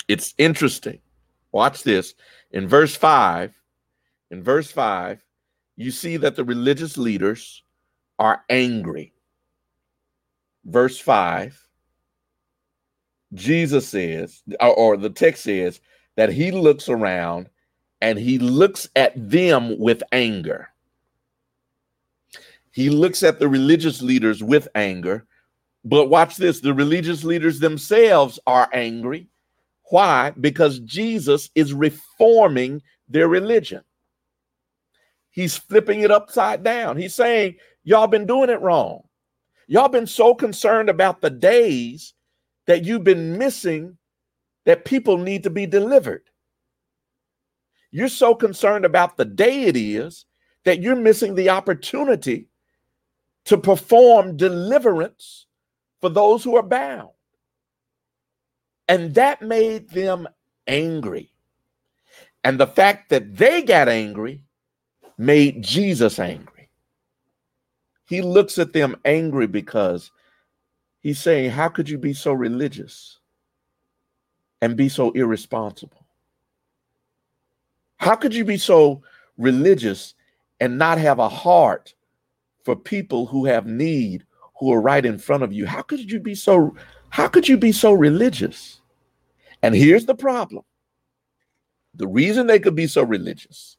[0.09, 1.01] It's interesting.
[1.53, 2.15] Watch this.
[2.53, 3.53] In verse 5,
[4.31, 5.23] in verse 5,
[5.77, 7.63] you see that the religious leaders
[8.19, 9.13] are angry.
[10.65, 11.66] Verse 5,
[13.35, 15.81] Jesus says, or the text says,
[16.17, 17.49] that he looks around
[18.01, 20.69] and he looks at them with anger.
[22.71, 25.27] He looks at the religious leaders with anger.
[25.85, 29.29] But watch this the religious leaders themselves are angry.
[29.91, 30.33] Why?
[30.41, 33.83] Because Jesus is reforming their religion.
[35.31, 36.97] He's flipping it upside down.
[36.97, 39.05] He's saying, Y'all been doing it wrong.
[39.69, 42.15] Y'all been so concerned about the days
[42.67, 43.97] that you've been missing
[44.65, 46.23] that people need to be delivered.
[47.91, 50.27] You're so concerned about the day it is
[50.65, 52.49] that you're missing the opportunity
[53.45, 55.47] to perform deliverance
[56.01, 57.11] for those who are bound.
[58.89, 60.29] And that made them
[60.67, 61.33] angry.
[62.45, 64.43] And the fact that they got angry
[65.19, 66.71] made Jesus angry.
[68.09, 70.13] He looks at them angry because
[71.07, 73.21] he's saying, How could you be so religious
[74.61, 76.05] and be so irresponsible?
[77.99, 79.03] How could you be so
[79.39, 80.15] religious
[80.61, 81.95] and not have a heart
[82.65, 84.25] for people who have need
[84.59, 85.67] who are right in front of you.
[85.67, 86.75] How could you be so
[87.11, 88.81] how could you be so religious?
[89.63, 90.65] And here's the problem.
[91.95, 93.77] The reason they could be so religious,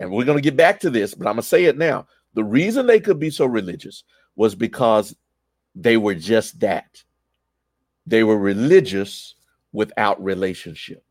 [0.00, 2.06] and we're going to get back to this, but I'm going to say it now.
[2.34, 4.02] The reason they could be so religious
[4.34, 5.14] was because
[5.76, 7.04] they were just that.
[8.06, 9.34] They were religious
[9.72, 11.04] without relationship.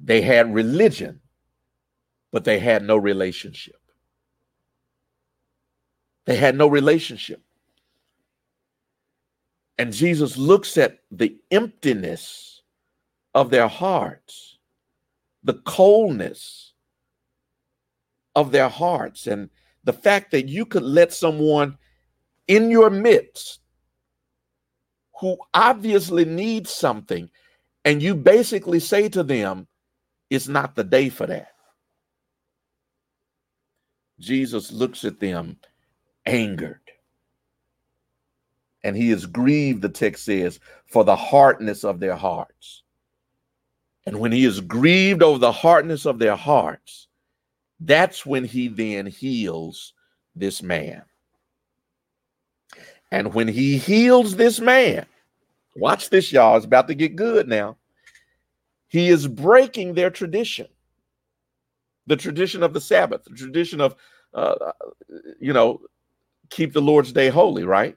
[0.00, 1.20] They had religion,
[2.32, 3.76] but they had no relationship.
[6.24, 7.42] They had no relationship.
[9.76, 12.62] And Jesus looks at the emptiness
[13.34, 14.58] of their hearts,
[15.42, 16.72] the coldness
[18.34, 19.50] of their hearts, and
[19.82, 21.76] the fact that you could let someone
[22.48, 23.60] in your midst
[25.20, 27.30] who obviously needs something,
[27.84, 29.66] and you basically say to them,
[30.30, 31.48] It's not the day for that.
[34.20, 35.58] Jesus looks at them
[36.26, 36.80] angered.
[38.82, 42.82] And he is grieved, the text says, for the hardness of their hearts.
[44.06, 47.08] And when he is grieved over the hardness of their hearts,
[47.80, 49.94] that's when he then heals
[50.36, 51.02] this man.
[53.14, 55.06] And when he heals this man,
[55.76, 57.76] watch this, y'all, it's about to get good now.
[58.88, 60.66] He is breaking their tradition,
[62.08, 63.94] the tradition of the Sabbath, the tradition of,
[64.34, 64.72] uh,
[65.38, 65.80] you know,
[66.50, 67.96] keep the Lord's day holy, right?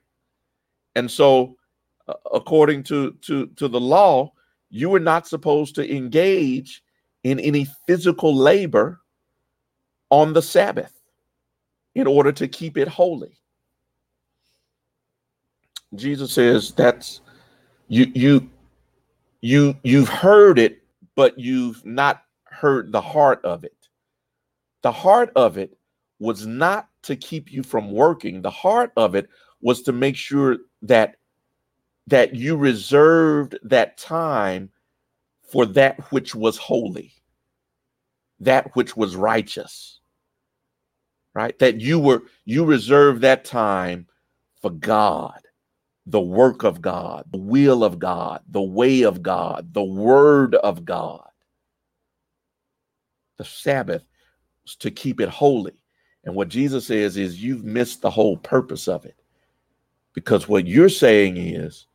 [0.95, 1.57] And so,
[2.07, 4.31] uh, according to to to the law,
[4.69, 6.83] you were not supposed to engage
[7.23, 9.01] in any physical labor
[10.11, 10.93] on the Sabbath
[11.95, 13.35] in order to keep it holy.
[15.95, 17.21] Jesus says that's
[17.87, 18.49] you you
[19.41, 20.81] you you've heard it
[21.15, 23.89] but you've not heard the heart of it.
[24.83, 25.77] The heart of it
[26.19, 28.41] was not to keep you from working.
[28.41, 29.29] The heart of it
[29.61, 31.15] was to make sure that
[32.07, 34.69] that you reserved that time
[35.41, 37.13] for that which was holy,
[38.39, 39.99] that which was righteous.
[41.33, 41.57] Right?
[41.59, 44.07] That you were you reserved that time
[44.61, 45.41] for God,
[46.07, 50.85] the work of God, the will of God, the way of God, the word of
[50.85, 51.27] God.
[53.37, 54.03] The Sabbath
[54.63, 55.83] was to keep it holy.
[56.23, 59.17] And what Jesus says is you've missed the whole purpose of it.
[60.13, 61.87] Because what you're saying is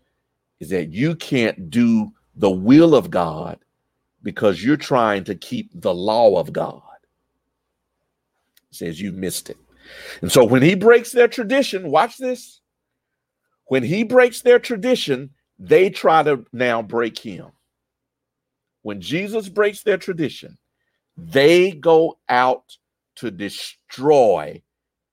[0.61, 3.59] is that you can't do the will of God
[4.23, 6.83] because you're trying to keep the law of God.
[8.71, 9.57] says you missed it.
[10.21, 12.62] And so when he breaks their tradition, watch this.
[13.73, 17.53] When he breaks their tradition, they try to now break him.
[18.83, 20.59] When Jesus breaks their tradition,
[21.17, 22.77] they go out
[23.15, 24.63] to destroy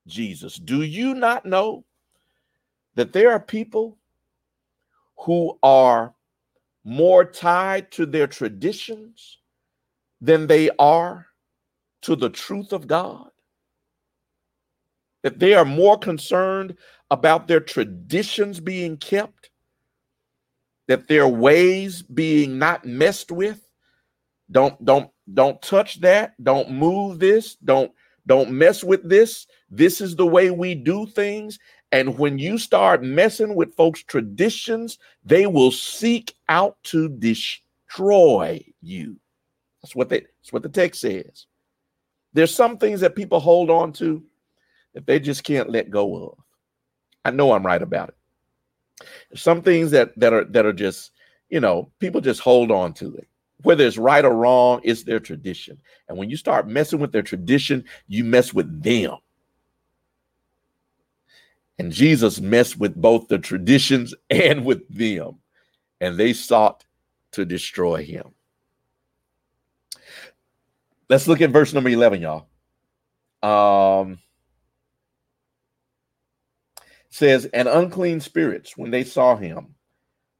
[0.06, 0.56] Jesus.
[0.56, 1.86] Do you not know
[2.96, 3.96] that there are people
[5.20, 6.12] who are
[6.84, 9.38] more tied to their traditions
[10.20, 11.28] than they are
[12.02, 13.30] to the truth of God.
[15.22, 16.76] That they are more concerned
[17.10, 19.50] about their traditions being kept,
[20.86, 23.66] that their ways being not messed with.
[24.50, 26.34] Don't don't don't touch that.
[26.42, 27.56] Don't move this.
[27.56, 27.92] Don't
[28.26, 29.46] don't mess with this.
[29.70, 31.58] This is the way we do things.
[31.92, 39.16] And when you start messing with folks' traditions, they will seek out to destroy you.
[39.82, 41.46] That's what they that's what the text says.
[42.32, 44.22] There's some things that people hold on to
[44.94, 46.38] that they just can't let go of.
[47.24, 49.38] I know I'm right about it.
[49.38, 51.12] some things that that are that are just,
[51.48, 53.28] you know, people just hold on to it.
[53.62, 55.80] Whether it's right or wrong, it's their tradition.
[56.08, 59.16] And when you start messing with their tradition, you mess with them.
[61.78, 65.38] And Jesus messed with both the traditions and with them,
[66.00, 66.84] and they sought
[67.32, 68.34] to destroy him.
[71.08, 72.46] Let's look at verse number 11, y'all.
[73.42, 74.18] Um,
[77.10, 79.74] says, And unclean spirits, when they saw him,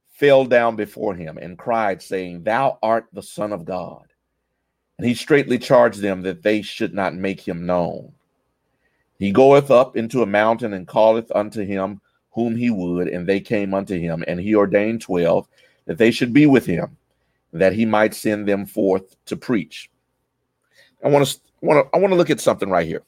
[0.09, 4.05] fell down before him and cried, saying, Thou art the Son of God.
[4.97, 8.13] And he straightly charged them that they should not make him known.
[9.17, 13.39] He goeth up into a mountain and calleth unto him whom he would, and they
[13.39, 15.47] came unto him, and he ordained twelve
[15.85, 16.97] that they should be with him,
[17.51, 19.89] that he might send them forth to preach.
[21.03, 23.03] I want to want to I want to look at something right here.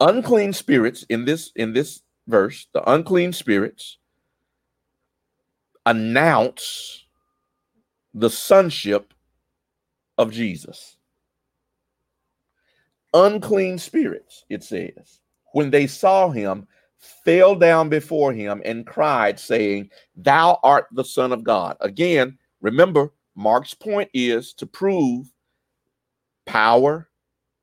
[0.00, 3.98] Unclean spirits in this in this verse, the unclean spirits
[5.86, 7.06] announce
[8.14, 9.12] the sonship
[10.18, 10.96] of Jesus
[13.14, 15.20] unclean spirits, it says,
[15.52, 16.66] when they saw him,
[17.24, 21.76] fell down before him and cried, saying, Thou art the Son of God.
[21.80, 25.26] Again, remember, Mark's point is to prove
[26.46, 27.08] power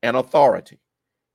[0.02, 0.78] and authority.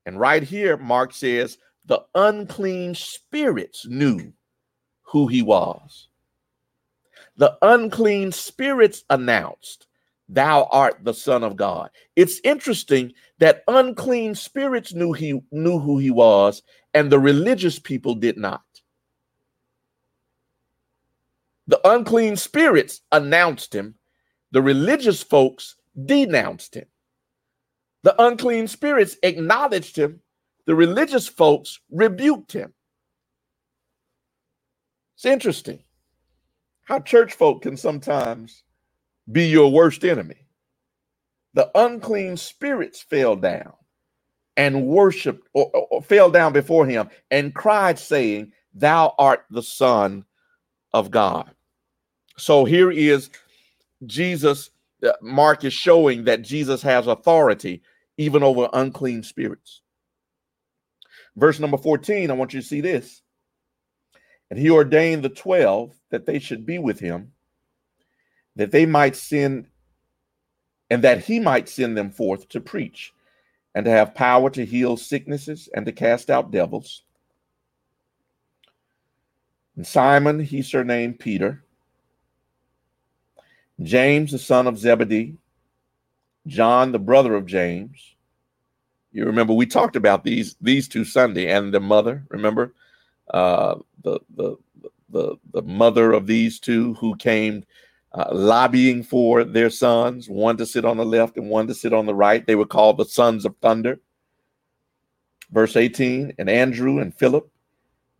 [0.05, 4.33] And right here, Mark says, the unclean spirits knew
[5.01, 6.07] who he was.
[7.37, 9.87] The unclean spirits announced
[10.29, 11.89] thou art the son of god.
[12.15, 16.63] It's interesting that unclean spirits knew he knew who he was
[16.93, 18.63] and the religious people did not.
[21.67, 23.95] The unclean spirits announced him.
[24.51, 25.75] The religious folks
[26.05, 26.85] denounced him
[28.03, 30.21] the unclean spirits acknowledged him
[30.65, 32.73] the religious folks rebuked him
[35.15, 35.79] it's interesting
[36.83, 38.63] how church folk can sometimes
[39.31, 40.47] be your worst enemy.
[41.53, 43.73] The unclean spirits fell down
[44.57, 50.25] and worshiped or, or, fell down before him and cried, saying, Thou art the Son
[50.93, 51.49] of God.
[52.37, 53.29] So here is
[54.05, 54.71] Jesus,
[55.03, 57.81] uh, Mark is showing that Jesus has authority
[58.17, 59.81] even over unclean spirits.
[61.35, 63.21] Verse number 14, I want you to see this.
[64.49, 67.31] And he ordained the 12 that they should be with him,
[68.55, 69.67] that they might send,
[70.91, 73.13] and that he might send them forth to preach,
[73.73, 77.03] and to have power to heal sicknesses and to cast out devils.
[79.75, 81.63] And Simon he surnamed Peter,
[83.81, 85.37] James the son of Zebedee,
[86.47, 88.15] John the brother of James.
[89.11, 92.23] You remember we talked about these these two Sunday and the mother.
[92.29, 92.73] Remember
[93.33, 94.57] uh, the the
[95.09, 97.63] the the mother of these two who came
[98.13, 101.93] uh, lobbying for their sons, one to sit on the left and one to sit
[101.93, 102.45] on the right.
[102.45, 103.99] They were called the sons of thunder.
[105.51, 107.47] Verse 18, and Andrew and Philip,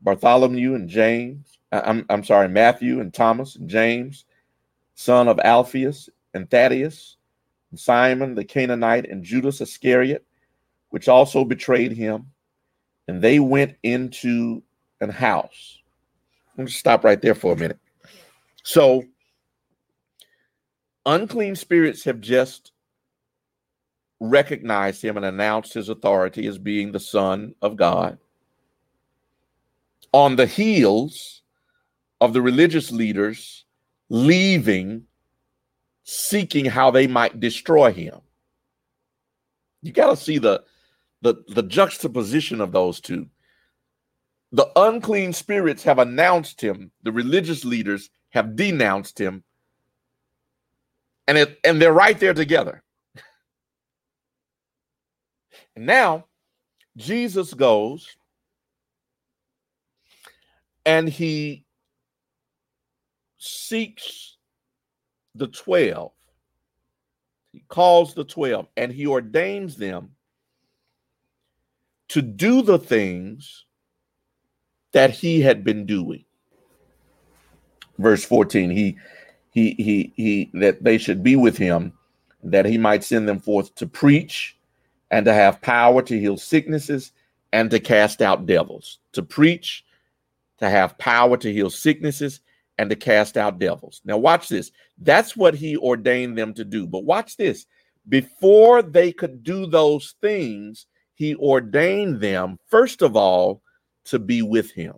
[0.02, 4.26] Bartholomew and James, uh, I'm, I'm sorry, Matthew and Thomas and James,
[4.94, 7.18] son of Alphaeus and Thaddeus,
[7.80, 10.26] Simon the Canaanite and Judas Iscariot,
[10.90, 12.32] which also betrayed him.
[13.08, 14.64] And they went into
[15.02, 15.80] an house.
[16.58, 17.80] Let me stop right there for a minute.
[18.64, 19.04] So,
[21.06, 22.72] unclean spirits have just
[24.20, 28.18] recognized him and announced his authority as being the Son of God.
[30.14, 31.42] On the heels
[32.22, 33.66] of the religious leaders
[34.10, 35.06] leaving,
[36.04, 38.20] seeking how they might destroy him.
[39.82, 40.64] You got to see the,
[41.22, 43.28] the, the juxtaposition of those two.
[44.52, 49.44] The unclean spirits have announced him, the religious leaders have denounced him
[51.28, 52.84] and it and they're right there together.
[55.76, 56.26] And now
[56.98, 58.08] Jesus goes
[60.86, 61.66] and he
[63.40, 64.33] seeks
[65.36, 66.12] the 12.
[67.52, 70.12] He calls the 12 and he ordains them
[72.10, 73.66] to do the things
[74.92, 76.26] that he had been doing.
[78.00, 78.98] Verse 14, he
[79.52, 81.94] he he he that they should be with him,
[82.44, 84.58] that he might send them forth to preach
[85.12, 87.12] and to have power to heal sicknesses
[87.52, 89.00] and to cast out devils.
[89.14, 89.86] To preach,
[90.58, 92.40] to have power to heal sicknesses
[92.78, 94.02] and to cast out devils.
[94.04, 94.72] Now watch this.
[94.98, 96.88] That's what he ordained them to do.
[96.88, 97.66] But watch this.
[98.10, 103.62] Before they could do those things, he ordained them first of all
[104.06, 104.96] to be with him.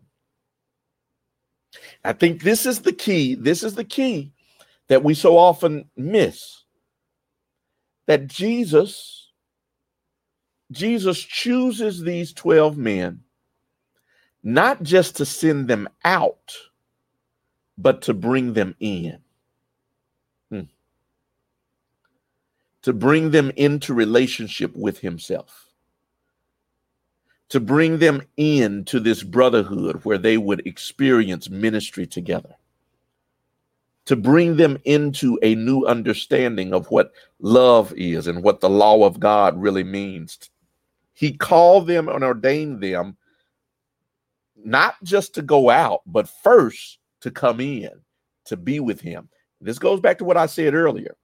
[2.03, 3.35] I think this is the key.
[3.35, 4.31] This is the key
[4.87, 6.63] that we so often miss
[8.07, 9.21] that Jesus
[10.71, 13.21] Jesus chooses these 12 men
[14.43, 16.55] not just to send them out
[17.77, 19.17] but to bring them in
[20.49, 20.61] hmm.
[22.81, 25.65] to bring them into relationship with himself
[27.49, 32.55] to bring them into this brotherhood where they would experience ministry together
[34.05, 39.03] to bring them into a new understanding of what love is and what the law
[39.03, 40.37] of God really means.
[41.13, 43.17] He called them and ordained them
[44.63, 47.89] not just to go out, but first to come in,
[48.45, 49.27] to be with Him.
[49.59, 51.17] This goes back to what I said earlier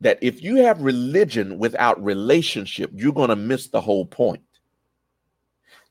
[0.00, 4.42] that if you have religion without relationship, you're going to miss the whole point.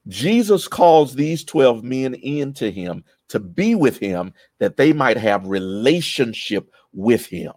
[0.08, 5.48] Jesus calls these 12 men into him to be with him that they might have
[5.48, 7.52] relationship with him.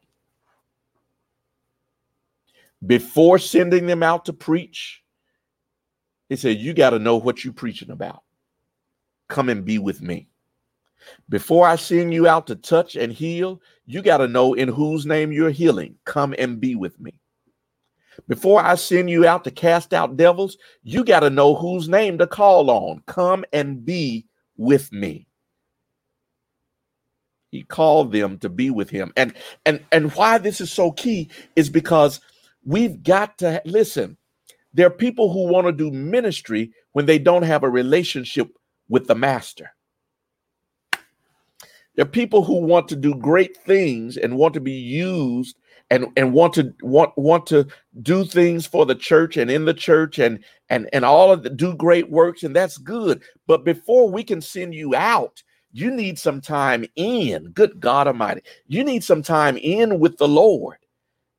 [2.84, 5.02] Before sending them out to preach,
[6.28, 8.22] he said, You got to know what you're preaching about.
[9.30, 10.28] Come and be with me.
[11.30, 15.06] Before I send you out to touch and heal, you got to know in whose
[15.06, 15.94] name you're healing.
[16.04, 17.14] Come and be with me.
[18.28, 22.18] Before I send you out to cast out devils, you got to know whose name
[22.18, 23.02] to call on.
[23.06, 24.26] Come and be
[24.56, 25.26] with me.
[27.50, 29.12] He called them to be with him.
[29.16, 29.32] And
[29.64, 32.20] and and why this is so key is because
[32.64, 34.16] we've got to listen.
[34.74, 38.48] There are people who want to do ministry when they don't have a relationship
[38.90, 39.72] with the master.
[41.96, 45.56] There are people who want to do great things and want to be used
[45.90, 47.66] and and want to want want to
[48.02, 51.50] do things for the church and in the church and and and all of the
[51.50, 53.22] do great works and that's good.
[53.46, 57.44] But before we can send you out you need some time in.
[57.52, 58.42] Good god almighty.
[58.66, 60.79] You need some time in with the lord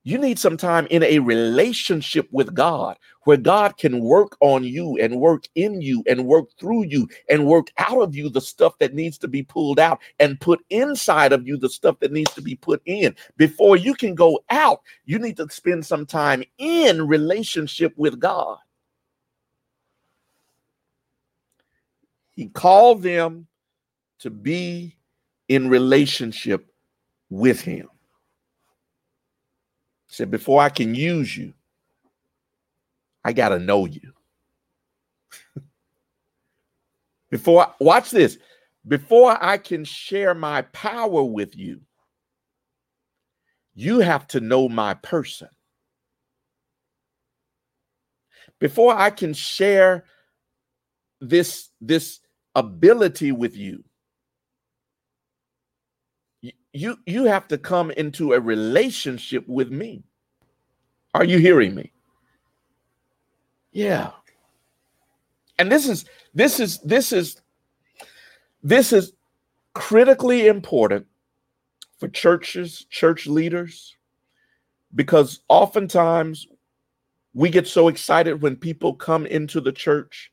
[0.03, 4.97] You need some time in a relationship with God where God can work on you
[4.97, 8.79] and work in you and work through you and work out of you the stuff
[8.79, 12.33] that needs to be pulled out and put inside of you the stuff that needs
[12.33, 13.15] to be put in.
[13.37, 18.57] Before you can go out, you need to spend some time in relationship with God.
[22.31, 23.45] He called them
[24.19, 24.97] to be
[25.47, 26.65] in relationship
[27.29, 27.87] with Him
[30.11, 31.53] said, Before I can use you,
[33.23, 34.13] I got to know you.
[37.29, 38.37] Before, watch this,
[38.85, 41.79] before I can share my power with you,
[43.73, 45.47] you have to know my person.
[48.59, 50.03] Before I can share
[51.21, 52.19] this, this
[52.53, 53.83] ability with you,
[56.73, 60.03] you you have to come into a relationship with me.
[61.13, 61.91] Are you hearing me?
[63.71, 64.11] Yeah.
[65.59, 67.41] And this is this is this is
[68.63, 69.13] this is
[69.73, 71.05] critically important
[71.97, 73.95] for churches church leaders
[74.95, 76.47] because oftentimes
[77.33, 80.31] we get so excited when people come into the church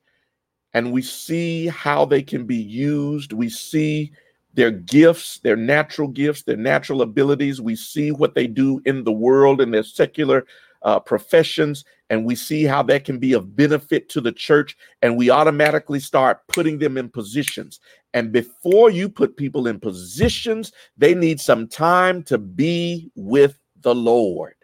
[0.74, 3.32] and we see how they can be used.
[3.32, 4.12] We see
[4.58, 7.60] their gifts, their natural gifts, their natural abilities.
[7.60, 10.46] We see what they do in the world in their secular
[10.82, 14.76] uh, professions, and we see how that can be of benefit to the church.
[15.00, 17.78] And we automatically start putting them in positions.
[18.14, 23.94] And before you put people in positions, they need some time to be with the
[23.94, 24.56] Lord,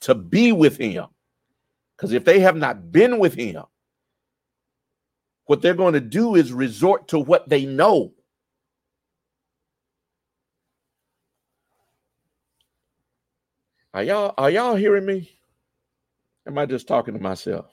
[0.00, 1.06] to be with Him.
[1.96, 3.62] Because if they have not been with Him,
[5.46, 8.12] what they're going to do is resort to what they know
[13.98, 15.28] Are y'all are y'all hearing me?
[16.46, 17.66] Am I just talking to myself?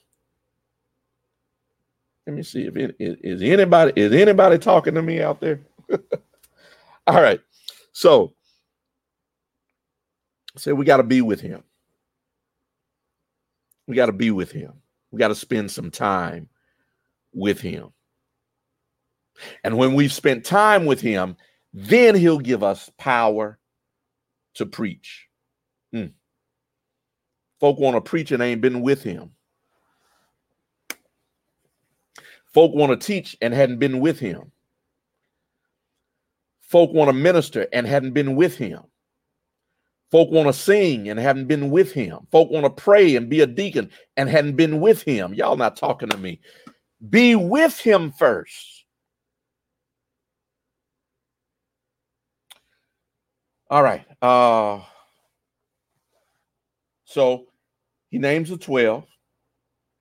[2.25, 5.61] Let me see if it is, anybody is anybody talking to me out there.
[7.05, 7.39] All right.
[7.91, 8.33] So
[10.57, 11.63] say we got to be with him.
[13.85, 14.73] We got to be with him.
[15.11, 16.49] We got to spend some time
[17.35, 17.89] with him.
[19.63, 21.37] And when we've spent time with him,
[21.71, 23.59] then he'll give us power
[24.55, 25.24] to preach.
[25.91, 26.07] Hmm.
[27.59, 29.31] Folk want to preach and ain't been with him.
[32.53, 34.51] Folk want to teach and hadn't been with him.
[36.61, 38.81] Folk want to minister and hadn't been with him.
[40.11, 42.19] Folk want to sing and haven't been with him.
[42.31, 45.33] Folk want to pray and be a deacon and hadn't been with him.
[45.33, 46.39] Y'all not talking to me.
[47.09, 48.85] Be with him first.
[53.69, 54.05] All right.
[54.21, 54.81] Uh
[57.15, 57.45] so
[58.11, 59.05] he names the 12,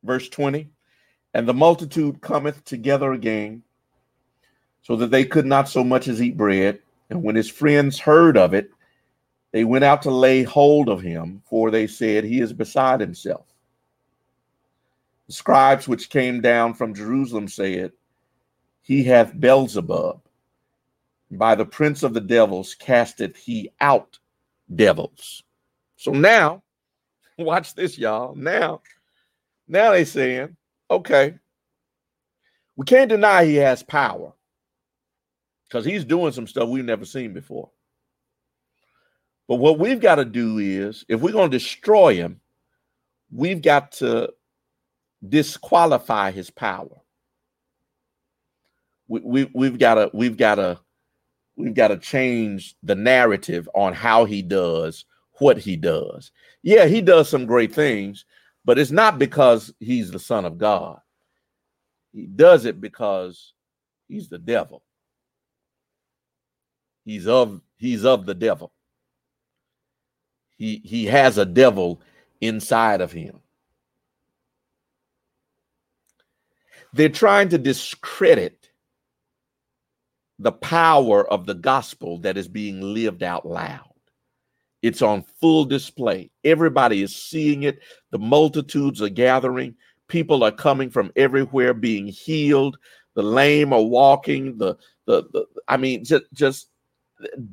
[0.03, 0.69] verse 20,
[1.33, 3.63] and the multitude cometh together again,
[4.83, 6.81] so that they could not so much as eat bread.
[7.11, 8.69] And when his friends heard of it,
[9.53, 13.47] they went out to lay hold of him, for they said, He is beside himself.
[15.29, 17.93] The scribes which came down from Jerusalem said,
[18.83, 20.21] He hath Beelzebub.
[21.31, 24.19] By the prince of the devils casteth he out
[24.75, 25.45] devils.
[25.97, 26.64] So now
[27.39, 28.35] Watch this, y'all.
[28.35, 28.83] Now,
[29.67, 30.57] now they saying,
[30.91, 31.35] okay,
[32.77, 34.33] we can't deny he has power
[35.69, 37.71] because he's doing some stuff we've never seen before.
[39.49, 42.41] But what we've got to do is, if we're going to destroy him,
[43.31, 44.33] we've got to
[45.29, 47.01] disqualify his power.
[49.09, 50.81] We, we we've got to we've got to
[51.57, 55.05] we've got to change the narrative on how he does
[55.39, 56.31] what he does.
[56.63, 58.25] Yeah, he does some great things,
[58.65, 61.01] but it's not because he's the son of God.
[62.13, 63.53] He does it because
[64.09, 64.83] he's the devil.
[67.05, 68.73] He's of he's of the devil.
[70.57, 72.01] He he has a devil
[72.41, 73.41] inside of him.
[76.93, 78.71] They're trying to discredit
[80.39, 83.94] the power of the gospel that is being lived out loud.
[84.85, 86.31] It's on full display.
[86.45, 87.79] Everybody is seeing it.
[88.11, 89.75] The multitudes are gathering.
[90.09, 92.77] People are coming from everywhere being healed.
[93.15, 94.59] The lame are walking.
[94.59, 94.77] The
[95.07, 96.69] the, the I mean just just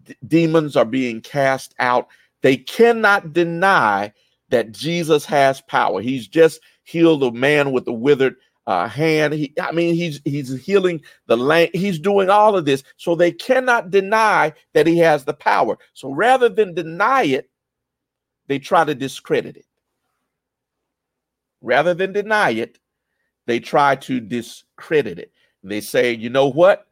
[0.04, 2.10] d- demons are being cast out.
[2.42, 4.12] They cannot deny
[4.50, 6.02] that Jesus has power.
[6.02, 8.36] He's just healed a man with a withered
[8.68, 9.34] uh, hand.
[9.34, 11.72] He, I mean, he's he's healing the land.
[11.74, 15.78] He's doing all of this, so they cannot deny that he has the power.
[15.94, 17.50] So rather than deny it,
[18.48, 19.66] they try to discredit it.
[21.62, 22.80] Rather than deny it,
[23.46, 25.32] they try to discredit it.
[25.64, 26.88] They say, you know what?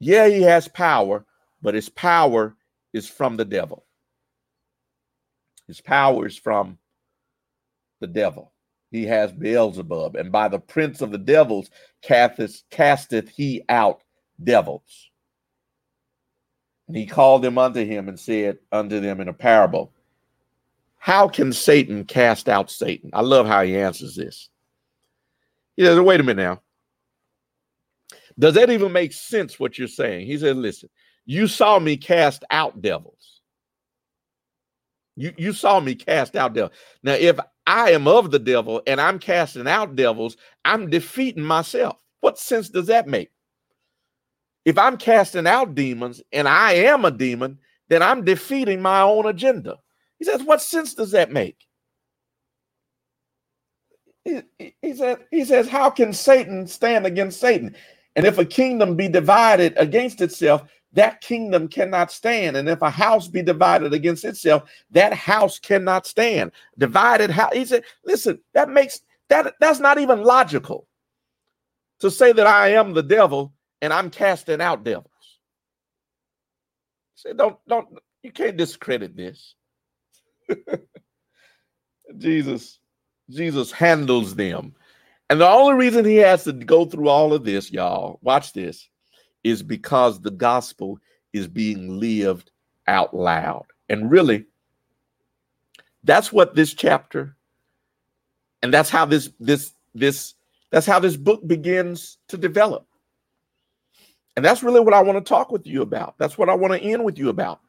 [0.00, 1.24] Yeah, he has power,
[1.62, 2.56] but his power
[2.92, 3.84] is from the devil.
[5.68, 6.78] His power is from
[8.00, 8.52] the devil.
[8.90, 11.70] He has Beelzebub, and by the prince of the devils
[12.02, 14.02] casteth, casteth he out
[14.42, 15.10] devils.
[16.88, 19.92] And he called them unto him and said unto them in a parable,
[20.98, 23.10] How can Satan cast out Satan?
[23.12, 24.48] I love how he answers this.
[25.76, 26.60] He says, Wait a minute now.
[28.38, 30.26] Does that even make sense what you're saying?
[30.26, 30.88] He said, Listen,
[31.26, 33.40] you saw me cast out devils.
[35.14, 36.72] You, you saw me cast out devils.
[37.04, 41.96] Now, if I am of the devil and I'm casting out devils, I'm defeating myself.
[42.20, 43.30] What sense does that make?
[44.64, 47.58] If I'm casting out demons and I am a demon,
[47.88, 49.78] then I'm defeating my own agenda.
[50.18, 51.56] He says, What sense does that make?
[54.24, 54.42] He,
[54.82, 57.74] he, says, he says, How can Satan stand against Satan?
[58.16, 62.56] And if a kingdom be divided against itself, that kingdom cannot stand.
[62.56, 66.52] And if a house be divided against itself, that house cannot stand.
[66.78, 67.54] Divided house.
[67.54, 70.88] He said, listen, that makes that that's not even logical
[72.00, 75.06] to say that I am the devil and I'm casting out devils.
[77.14, 77.88] Say, don't don't
[78.22, 79.54] you can't discredit this.
[82.18, 82.80] Jesus,
[83.30, 84.74] Jesus handles them.
[85.28, 88.89] And the only reason he has to go through all of this, y'all, watch this,
[89.44, 90.98] is because the gospel
[91.32, 92.50] is being lived
[92.86, 93.66] out loud.
[93.88, 94.46] And really,
[96.04, 97.36] that's what this chapter
[98.62, 100.34] and that's how this this this
[100.70, 102.86] that's how this book begins to develop.
[104.36, 106.14] And that's really what I want to talk with you about.
[106.18, 107.60] That's what I want to end with you about.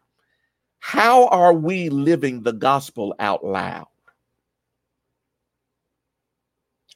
[0.80, 3.88] How are we living the gospel out loud?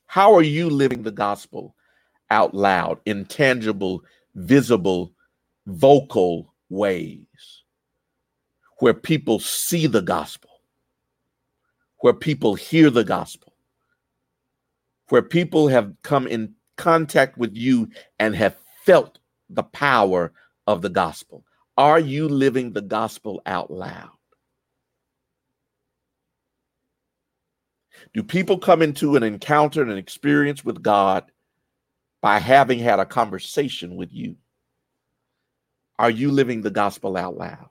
[0.06, 1.76] How are you living the gospel
[2.30, 4.04] out loud in tangible,
[4.36, 5.14] visible,
[5.66, 7.64] vocal ways
[8.80, 10.50] where people see the gospel,
[12.00, 13.54] where people hear the gospel,
[15.10, 19.20] where people have come in contact with you and have felt
[19.50, 20.34] the power
[20.68, 21.44] of the gospel?
[21.78, 24.10] Are you living the gospel out loud?
[28.14, 31.26] Do people come into an encounter and an experience with God
[32.26, 34.36] by having had a conversation with you?
[36.00, 37.70] Are you living the gospel out loud?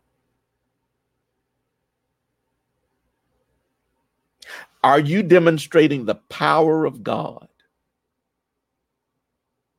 [4.84, 7.48] Are you demonstrating the power of God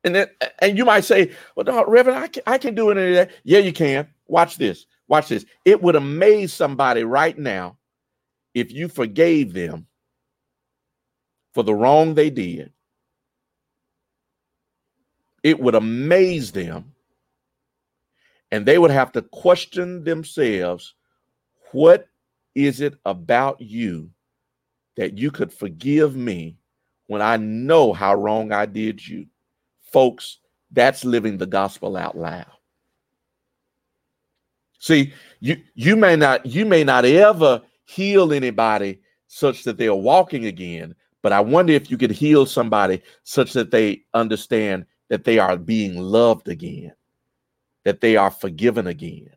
[0.04, 3.08] and then, and you might say, well, no, Reverend, I can, I can do any
[3.08, 3.30] of that.
[3.44, 4.06] Yeah, you can.
[4.26, 4.84] Watch this.
[5.08, 5.46] Watch this.
[5.64, 7.78] It would amaze somebody right now
[8.52, 9.86] if you forgave them
[11.54, 12.74] for the wrong they did.
[15.46, 16.92] It would amaze them.
[18.50, 20.94] And they would have to question themselves
[21.70, 22.08] what
[22.56, 24.10] is it about you
[24.96, 26.56] that you could forgive me
[27.06, 29.26] when I know how wrong I did you?
[29.92, 30.38] Folks,
[30.72, 32.50] that's living the gospel out loud.
[34.80, 39.94] See, you you may not you may not ever heal anybody such that they are
[39.94, 45.24] walking again, but I wonder if you could heal somebody such that they understand that
[45.24, 46.92] they are being loved again,
[47.84, 49.30] that they are forgiven again,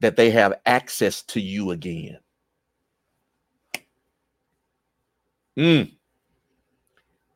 [0.00, 2.18] that they have access to you again.
[5.58, 5.92] Mm.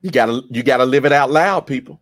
[0.02, 2.00] You gotta you gotta live it out loud, people.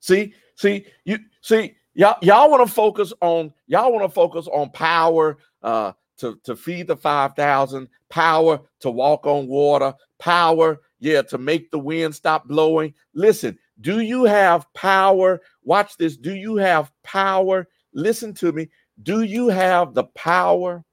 [0.00, 4.70] See, see, you see, y'all y'all want to focus on y'all want to focus on
[4.70, 11.38] power uh to to feed the 5000 power to walk on water power yeah to
[11.38, 16.90] make the wind stop blowing listen do you have power watch this do you have
[17.02, 18.68] power listen to me
[19.02, 20.84] do you have the power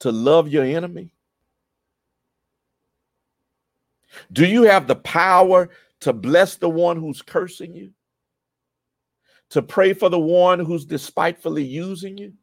[0.00, 1.12] to love your enemy
[4.32, 5.70] do you have the power
[6.00, 7.92] to bless the one who's cursing you?
[9.50, 12.34] To pray for the one who's despitefully using you?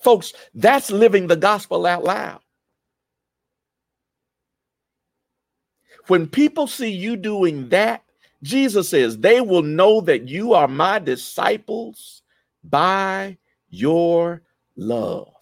[0.00, 2.40] Folks, that's living the gospel out loud.
[6.06, 8.02] When people see you doing that,
[8.42, 12.22] Jesus says, they will know that you are my disciples
[12.62, 13.38] by
[13.70, 14.42] your
[14.76, 15.32] love.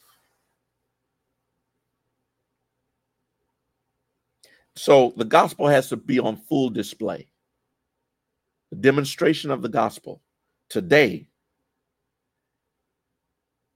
[4.76, 7.28] So the gospel has to be on full display.
[8.70, 10.22] The demonstration of the gospel
[10.68, 11.28] today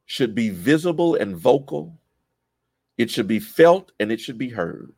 [0.07, 1.99] should be visible and vocal.
[2.97, 4.95] It should be felt and it should be heard.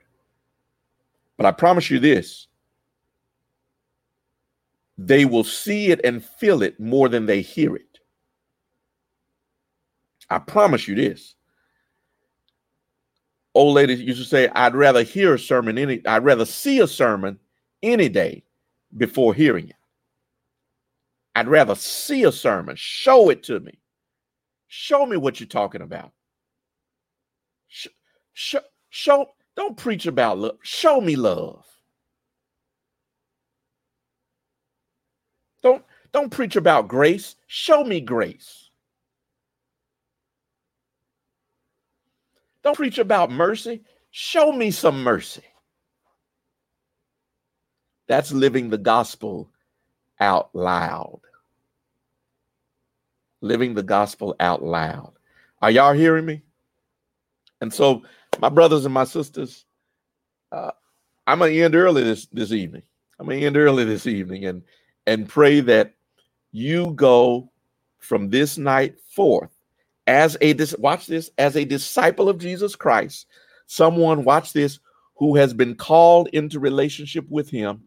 [1.38, 2.48] But I promise you this
[4.98, 8.00] they will see it and feel it more than they hear it.
[10.28, 11.36] I promise you this.
[13.54, 16.86] Old ladies used to say, I'd rather hear a sermon any, I'd rather see a
[16.88, 17.38] sermon
[17.82, 18.42] any day
[18.96, 19.76] before hearing it.
[21.36, 23.78] I'd rather see a sermon, show it to me.
[24.66, 26.10] Show me what you're talking about.
[27.68, 27.90] Show,
[28.32, 28.60] show,
[28.90, 30.56] show don't preach about love.
[30.62, 31.66] Show me love.
[35.64, 37.34] Don't don't preach about grace.
[37.48, 38.70] Show me grace.
[42.62, 43.82] Don't preach about mercy.
[44.12, 45.42] Show me some mercy.
[48.06, 49.50] That's living the gospel
[50.20, 51.20] out loud.
[53.40, 55.14] Living the gospel out loud.
[55.60, 56.42] Are y'all hearing me?
[57.60, 58.02] And so,
[58.38, 59.64] my brothers and my sisters,
[60.52, 60.72] uh,
[61.26, 62.82] I'm gonna end early this this evening.
[63.18, 64.62] I'm gonna end early this evening, and
[65.06, 65.94] and pray that
[66.52, 67.50] you go
[67.98, 69.50] from this night forth
[70.06, 73.26] as a watch this as a disciple of Jesus Christ,
[73.66, 74.80] someone watch this
[75.16, 77.82] who has been called into relationship with him.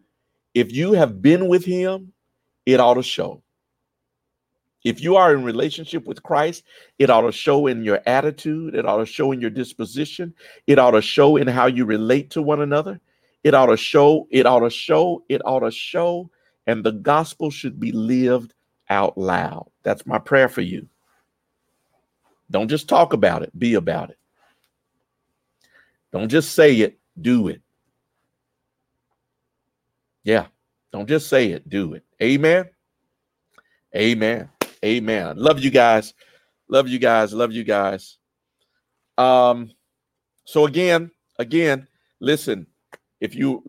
[0.54, 2.14] If you have been with him,
[2.66, 3.41] it ought to show.
[4.84, 6.63] If you are in relationship with Christ,
[6.97, 10.34] it ought to show in your attitude, it ought to show in your disposition,
[10.67, 12.99] it ought to show in how you relate to one another.
[13.43, 16.29] It ought to show, it ought to show, it ought to show
[16.67, 18.53] and the gospel should be lived
[18.89, 19.69] out loud.
[19.84, 20.88] That's my prayer for you.
[22.49, 24.17] Don't just talk about it, be about it.
[26.11, 27.61] Don't just say it, do it.
[30.23, 30.47] Yeah,
[30.91, 32.03] don't just say it, do it.
[32.21, 32.69] Amen.
[33.95, 34.49] Amen.
[34.84, 35.38] Amen.
[35.38, 36.13] Love you guys.
[36.67, 37.34] Love you guys.
[37.34, 38.17] Love you guys.
[39.17, 39.71] Um
[40.45, 41.88] so again, again,
[42.19, 42.67] listen,
[43.19, 43.63] if you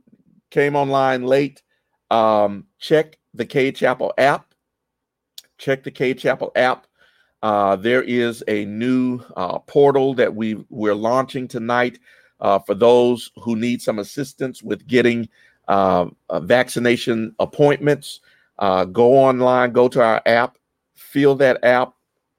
[0.50, 1.62] came online late,
[2.10, 4.54] um, check the Cade Chapel app.
[5.58, 6.86] Check the Cade Chapel app.
[7.42, 11.98] Uh, there is a new uh, portal that we we're launching tonight
[12.40, 15.28] uh, for those who need some assistance with getting
[15.68, 18.20] uh, uh, vaccination appointments.
[18.58, 20.56] Uh, go online, go to our app,
[20.94, 21.94] fill that app,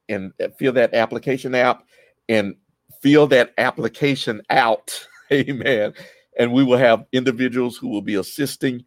[0.09, 1.83] and fill that application app,
[2.29, 2.55] and
[3.01, 5.07] fill that application out.
[5.31, 5.93] Amen.
[6.39, 8.83] And we will have individuals who will be assisting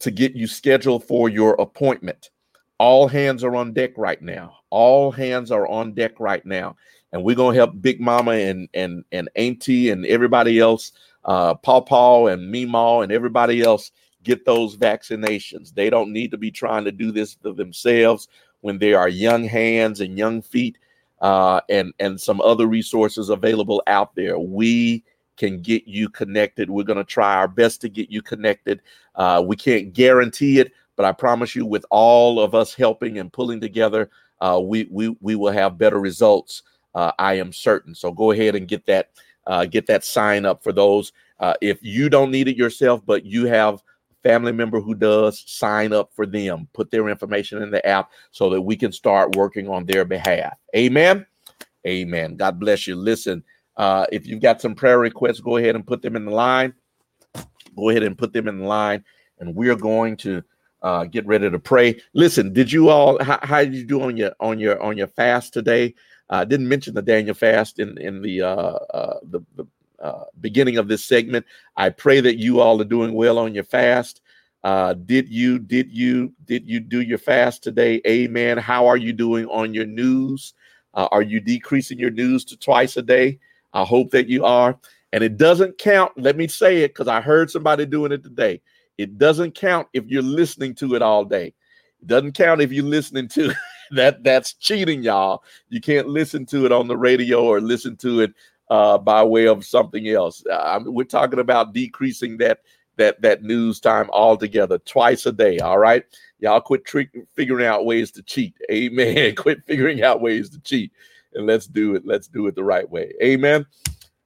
[0.00, 2.30] to get you scheduled for your appointment.
[2.78, 4.56] All hands are on deck right now.
[4.70, 6.76] All hands are on deck right now.
[7.12, 10.92] And we're gonna help Big Mama and and and Auntie and everybody else,
[11.24, 13.90] uh, Paw Paw and Meemaw and everybody else
[14.26, 15.72] get those vaccinations.
[15.72, 18.28] They don't need to be trying to do this for themselves
[18.60, 20.76] when there are young hands and young feet
[21.20, 24.38] uh, and and some other resources available out there.
[24.38, 25.04] We
[25.36, 26.68] can get you connected.
[26.68, 28.82] We're going to try our best to get you connected.
[29.14, 33.32] Uh, we can't guarantee it, but I promise you, with all of us helping and
[33.32, 34.10] pulling together,
[34.40, 36.62] uh, we we we will have better results.
[36.94, 37.94] Uh, I am certain.
[37.94, 39.10] So go ahead and get that
[39.46, 41.12] uh, get that sign up for those.
[41.38, 43.82] Uh, if you don't need it yourself, but you have
[44.26, 46.68] family member who does, sign up for them.
[46.72, 50.58] Put their information in the app so that we can start working on their behalf.
[50.74, 51.24] Amen.
[51.86, 52.36] Amen.
[52.36, 52.96] God bless you.
[52.96, 53.44] Listen.
[53.76, 56.72] Uh, if you've got some prayer requests, go ahead and put them in the line.
[57.76, 59.04] Go ahead and put them in the line,
[59.38, 60.42] and we're going to
[60.82, 62.00] uh, get ready to pray.
[62.14, 63.22] Listen, did you all?
[63.22, 65.94] How, how did you do on your on your on your fast today?
[66.30, 69.66] I uh, didn't mention the Daniel fast in in the uh, uh, the, the
[70.00, 71.46] uh, beginning of this segment.
[71.76, 74.20] I pray that you all are doing well on your fast.
[74.64, 78.00] Uh, did you did you did you do your fast today?
[78.06, 78.58] Amen.
[78.58, 80.54] How are you doing on your news?
[80.94, 83.38] Uh, are you decreasing your news to twice a day?
[83.72, 84.78] I hope that you are.
[85.12, 86.12] And it doesn't count.
[86.16, 88.60] Let me say it because I heard somebody doing it today.
[88.98, 91.54] It doesn't count if you're listening to it all day.
[92.00, 93.52] It doesn't count if you're listening to
[93.92, 94.24] that.
[94.24, 95.44] That's cheating, y'all.
[95.68, 98.32] You can't listen to it on the radio or listen to it
[98.70, 100.44] uh, by way of something else.
[100.46, 102.60] Uh, we're talking about decreasing that
[102.96, 105.58] that that news time altogether, twice a day.
[105.58, 106.04] All right,
[106.38, 108.54] y'all quit trick, figuring out ways to cheat.
[108.70, 109.34] Amen.
[109.36, 110.92] quit figuring out ways to cheat
[111.36, 112.04] and let's do it.
[112.04, 113.12] Let's do it the right way.
[113.22, 113.66] Amen.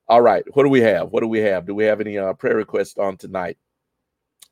[0.09, 0.45] All right.
[0.55, 1.11] What do we have?
[1.11, 1.67] What do we have?
[1.67, 3.59] Do we have any uh, prayer requests on tonight?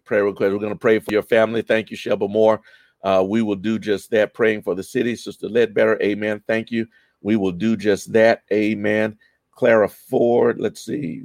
[0.04, 0.52] Prayer request.
[0.52, 1.62] We're going to pray for your family.
[1.62, 2.60] Thank you, Sheba Moore.
[3.02, 4.34] Uh, we will do just that.
[4.34, 6.00] Praying for the city, Sister Ledbetter.
[6.02, 6.42] Amen.
[6.46, 6.86] Thank you.
[7.20, 8.42] We will do just that.
[8.52, 9.16] Amen.
[9.58, 10.60] Clara Ford.
[10.60, 11.24] Let's see.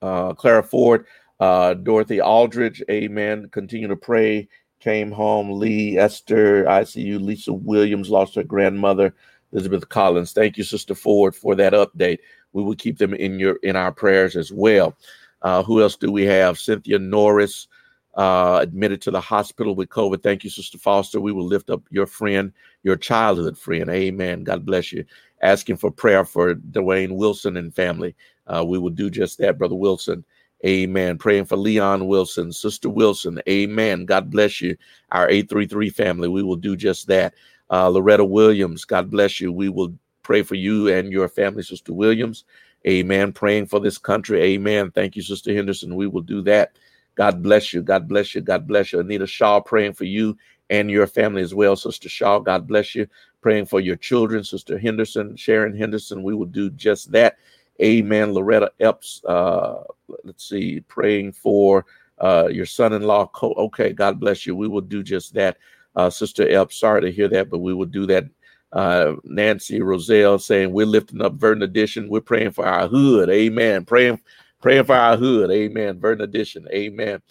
[0.00, 1.04] Uh, Clara Ford.
[1.38, 2.82] Uh, Dorothy Aldridge.
[2.90, 3.50] Amen.
[3.52, 4.48] Continue to pray.
[4.80, 5.50] Came home.
[5.50, 6.64] Lee Esther.
[6.64, 7.20] ICU.
[7.20, 9.14] Lisa Williams lost her grandmother.
[9.52, 10.32] Elizabeth Collins.
[10.32, 12.20] Thank you, Sister Ford, for that update.
[12.54, 14.96] We will keep them in your in our prayers as well.
[15.42, 16.58] Uh, who else do we have?
[16.58, 17.68] Cynthia Norris
[18.14, 20.22] uh, admitted to the hospital with COVID.
[20.22, 21.20] Thank you, Sister Foster.
[21.20, 22.50] We will lift up your friend,
[22.82, 23.90] your childhood friend.
[23.90, 24.42] Amen.
[24.42, 25.04] God bless you.
[25.42, 28.14] Asking for prayer for Dwayne Wilson and family.
[28.46, 30.24] Uh, we will do just that, Brother Wilson.
[30.66, 31.18] Amen.
[31.18, 33.40] Praying for Leon Wilson, Sister Wilson.
[33.48, 34.04] Amen.
[34.04, 34.76] God bless you.
[35.12, 36.28] Our 833 family.
[36.28, 37.34] We will do just that.
[37.70, 38.84] Uh, Loretta Williams.
[38.84, 39.52] God bless you.
[39.52, 42.44] We will pray for you and your family, Sister Williams.
[42.86, 43.32] Amen.
[43.32, 44.42] Praying for this country.
[44.42, 44.90] Amen.
[44.90, 45.94] Thank you, Sister Henderson.
[45.94, 46.72] We will do that.
[47.14, 47.82] God bless you.
[47.82, 48.40] God bless you.
[48.40, 49.00] God bless you.
[49.00, 50.36] Anita Shaw praying for you
[50.70, 52.38] and your family as well, Sister Shaw.
[52.38, 53.06] God bless you.
[53.40, 56.22] Praying for your children, Sister Henderson, Sharon Henderson.
[56.22, 57.36] We will do just that.
[57.80, 58.32] Amen.
[58.32, 59.84] Loretta Epps, uh,
[60.24, 61.86] let's see, praying for
[62.18, 63.30] uh, your son-in-law.
[63.42, 64.56] Okay, God bless you.
[64.56, 65.58] We will do just that.
[65.94, 68.24] Uh, Sister Epps, sorry to hear that, but we will do that.
[68.72, 72.08] Uh, Nancy Roselle saying we're lifting up Verdant Addition.
[72.08, 73.30] We're praying for our hood.
[73.30, 73.84] Amen.
[73.84, 74.20] Praying,
[74.60, 75.50] praying for our hood.
[75.50, 75.98] Amen.
[75.98, 76.68] Verdant Addition.
[76.72, 77.22] Amen.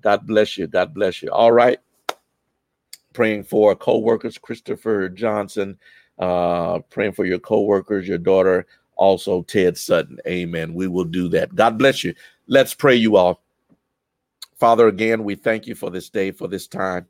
[0.00, 0.66] God bless you.
[0.66, 1.30] God bless you.
[1.30, 1.78] All right.
[3.12, 5.78] Praying for co-workers, Christopher Johnson.
[6.18, 10.18] Uh, praying for your co-workers, your daughter, also Ted Sutton.
[10.26, 10.74] Amen.
[10.74, 11.54] We will do that.
[11.54, 12.14] God bless you.
[12.46, 13.42] Let's pray you all.
[14.58, 17.06] Father, again, we thank you for this day, for this time.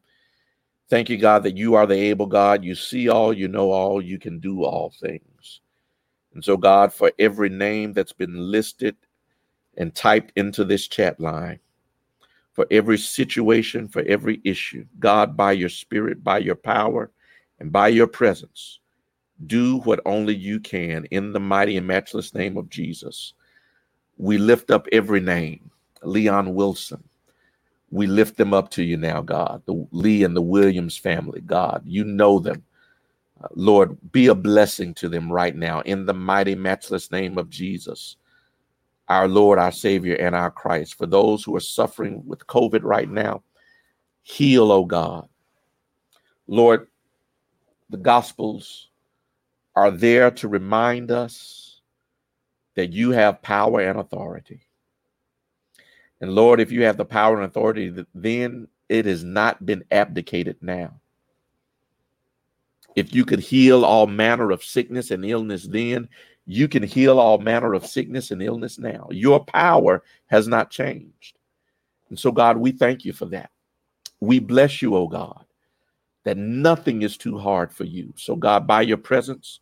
[0.89, 2.65] Thank you, God, that you are the able God.
[2.65, 5.61] You see all, you know all, you can do all things.
[6.35, 8.97] And so, God, for every name that's been listed
[9.77, 11.59] and typed into this chat line,
[12.53, 17.11] for every situation, for every issue, God, by your spirit, by your power,
[17.59, 18.81] and by your presence,
[19.47, 23.35] do what only you can in the mighty and matchless name of Jesus.
[24.19, 25.71] We lift up every name
[26.03, 27.03] Leon Wilson.
[27.91, 29.63] We lift them up to you now, God.
[29.67, 32.65] The Lee and the Williams family, God, you know them.
[33.43, 37.51] Uh, Lord, be a blessing to them right now in the mighty, matchless name of
[37.51, 38.17] Jesus,
[39.13, 40.95] our Lord, our Savior, and our Christ.
[40.95, 43.43] For those who are suffering with COVID right now,
[44.23, 45.29] heal, oh God.
[46.47, 46.87] Lord,
[47.91, 48.89] the Gospels
[49.77, 51.83] are there to remind us
[52.75, 54.63] that you have power and authority.
[56.23, 60.57] And Lord, if you have the power and authority, then it has not been abdicated
[60.63, 61.01] now.
[62.97, 66.09] If you could heal all manner of sickness and illness then,
[66.47, 69.09] you can heal all manner of sickness and illness now.
[69.11, 71.39] Your power has not changed.
[72.09, 73.51] And so, God, we thank you for that.
[74.21, 75.45] We bless you, oh God,
[76.25, 78.13] that nothing is too hard for you.
[78.17, 79.61] So, God, by your presence,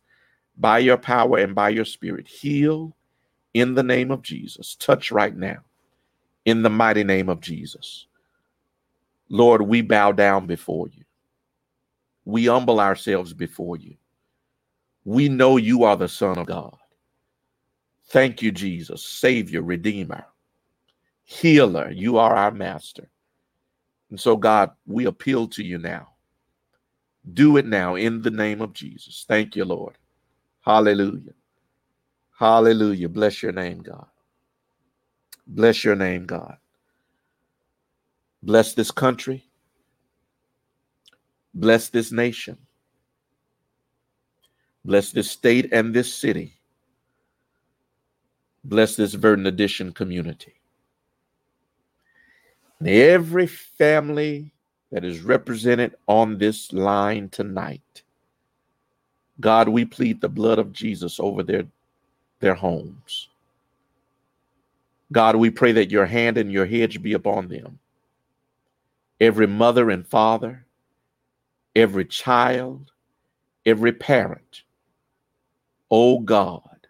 [0.57, 2.27] by your power and by your spirit.
[2.27, 2.95] Heal
[3.53, 4.75] in the name of Jesus.
[4.75, 5.59] Touch right now
[6.45, 8.07] in the mighty name of Jesus.
[9.29, 11.03] Lord, we bow down before you.
[12.25, 13.95] We humble ourselves before you.
[15.05, 16.75] We know you are the Son of God.
[18.09, 20.25] Thank you, Jesus, Savior, Redeemer,
[21.23, 21.91] Healer.
[21.91, 23.09] You are our Master.
[24.09, 26.09] And so, God, we appeal to you now.
[27.33, 29.25] Do it now in the name of Jesus.
[29.27, 29.97] Thank you, Lord.
[30.61, 31.33] Hallelujah.
[32.37, 33.09] Hallelujah.
[33.09, 34.07] Bless your name, God.
[35.47, 36.57] Bless your name, God.
[38.43, 39.45] Bless this country.
[41.53, 42.57] Bless this nation.
[44.83, 46.53] Bless this state and this city.
[48.63, 50.53] Bless this Verdant Addition community.
[52.83, 54.51] Every family
[54.91, 58.03] that is represented on this line tonight.
[59.39, 61.63] God, we plead the blood of Jesus over their,
[62.39, 63.29] their homes.
[65.11, 67.79] God, we pray that your hand and your hedge be upon them.
[69.19, 70.65] Every mother and father,
[71.75, 72.91] every child,
[73.65, 74.63] every parent.
[75.91, 76.87] Oh God,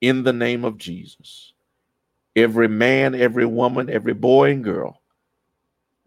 [0.00, 1.52] in the name of Jesus,
[2.34, 5.02] every man, every woman, every boy and girl,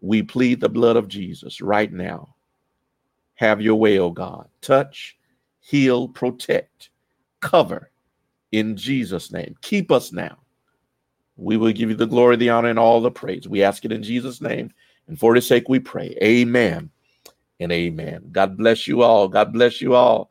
[0.00, 2.34] we plead the blood of Jesus right now.
[3.36, 4.48] Have your way, oh God.
[4.60, 5.16] Touch
[5.60, 6.90] heal, protect,
[7.40, 7.90] cover
[8.52, 9.54] in Jesus' name.
[9.62, 10.36] Keep us now.
[11.36, 13.48] We will give you the glory, the honor, and all the praise.
[13.48, 14.72] We ask it in Jesus' name.
[15.08, 16.16] And for his sake, we pray.
[16.22, 16.90] Amen
[17.60, 18.28] and amen.
[18.30, 19.26] God bless you all.
[19.26, 20.30] God bless you all.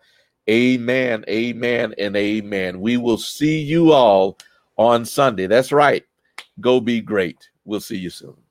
[0.50, 2.82] Amen, amen, and amen.
[2.82, 4.38] We will see you all
[4.78, 5.48] on Sunday.
[5.48, 6.04] That's right.
[6.60, 7.50] Go be great.
[7.64, 8.43] We'll see you soon.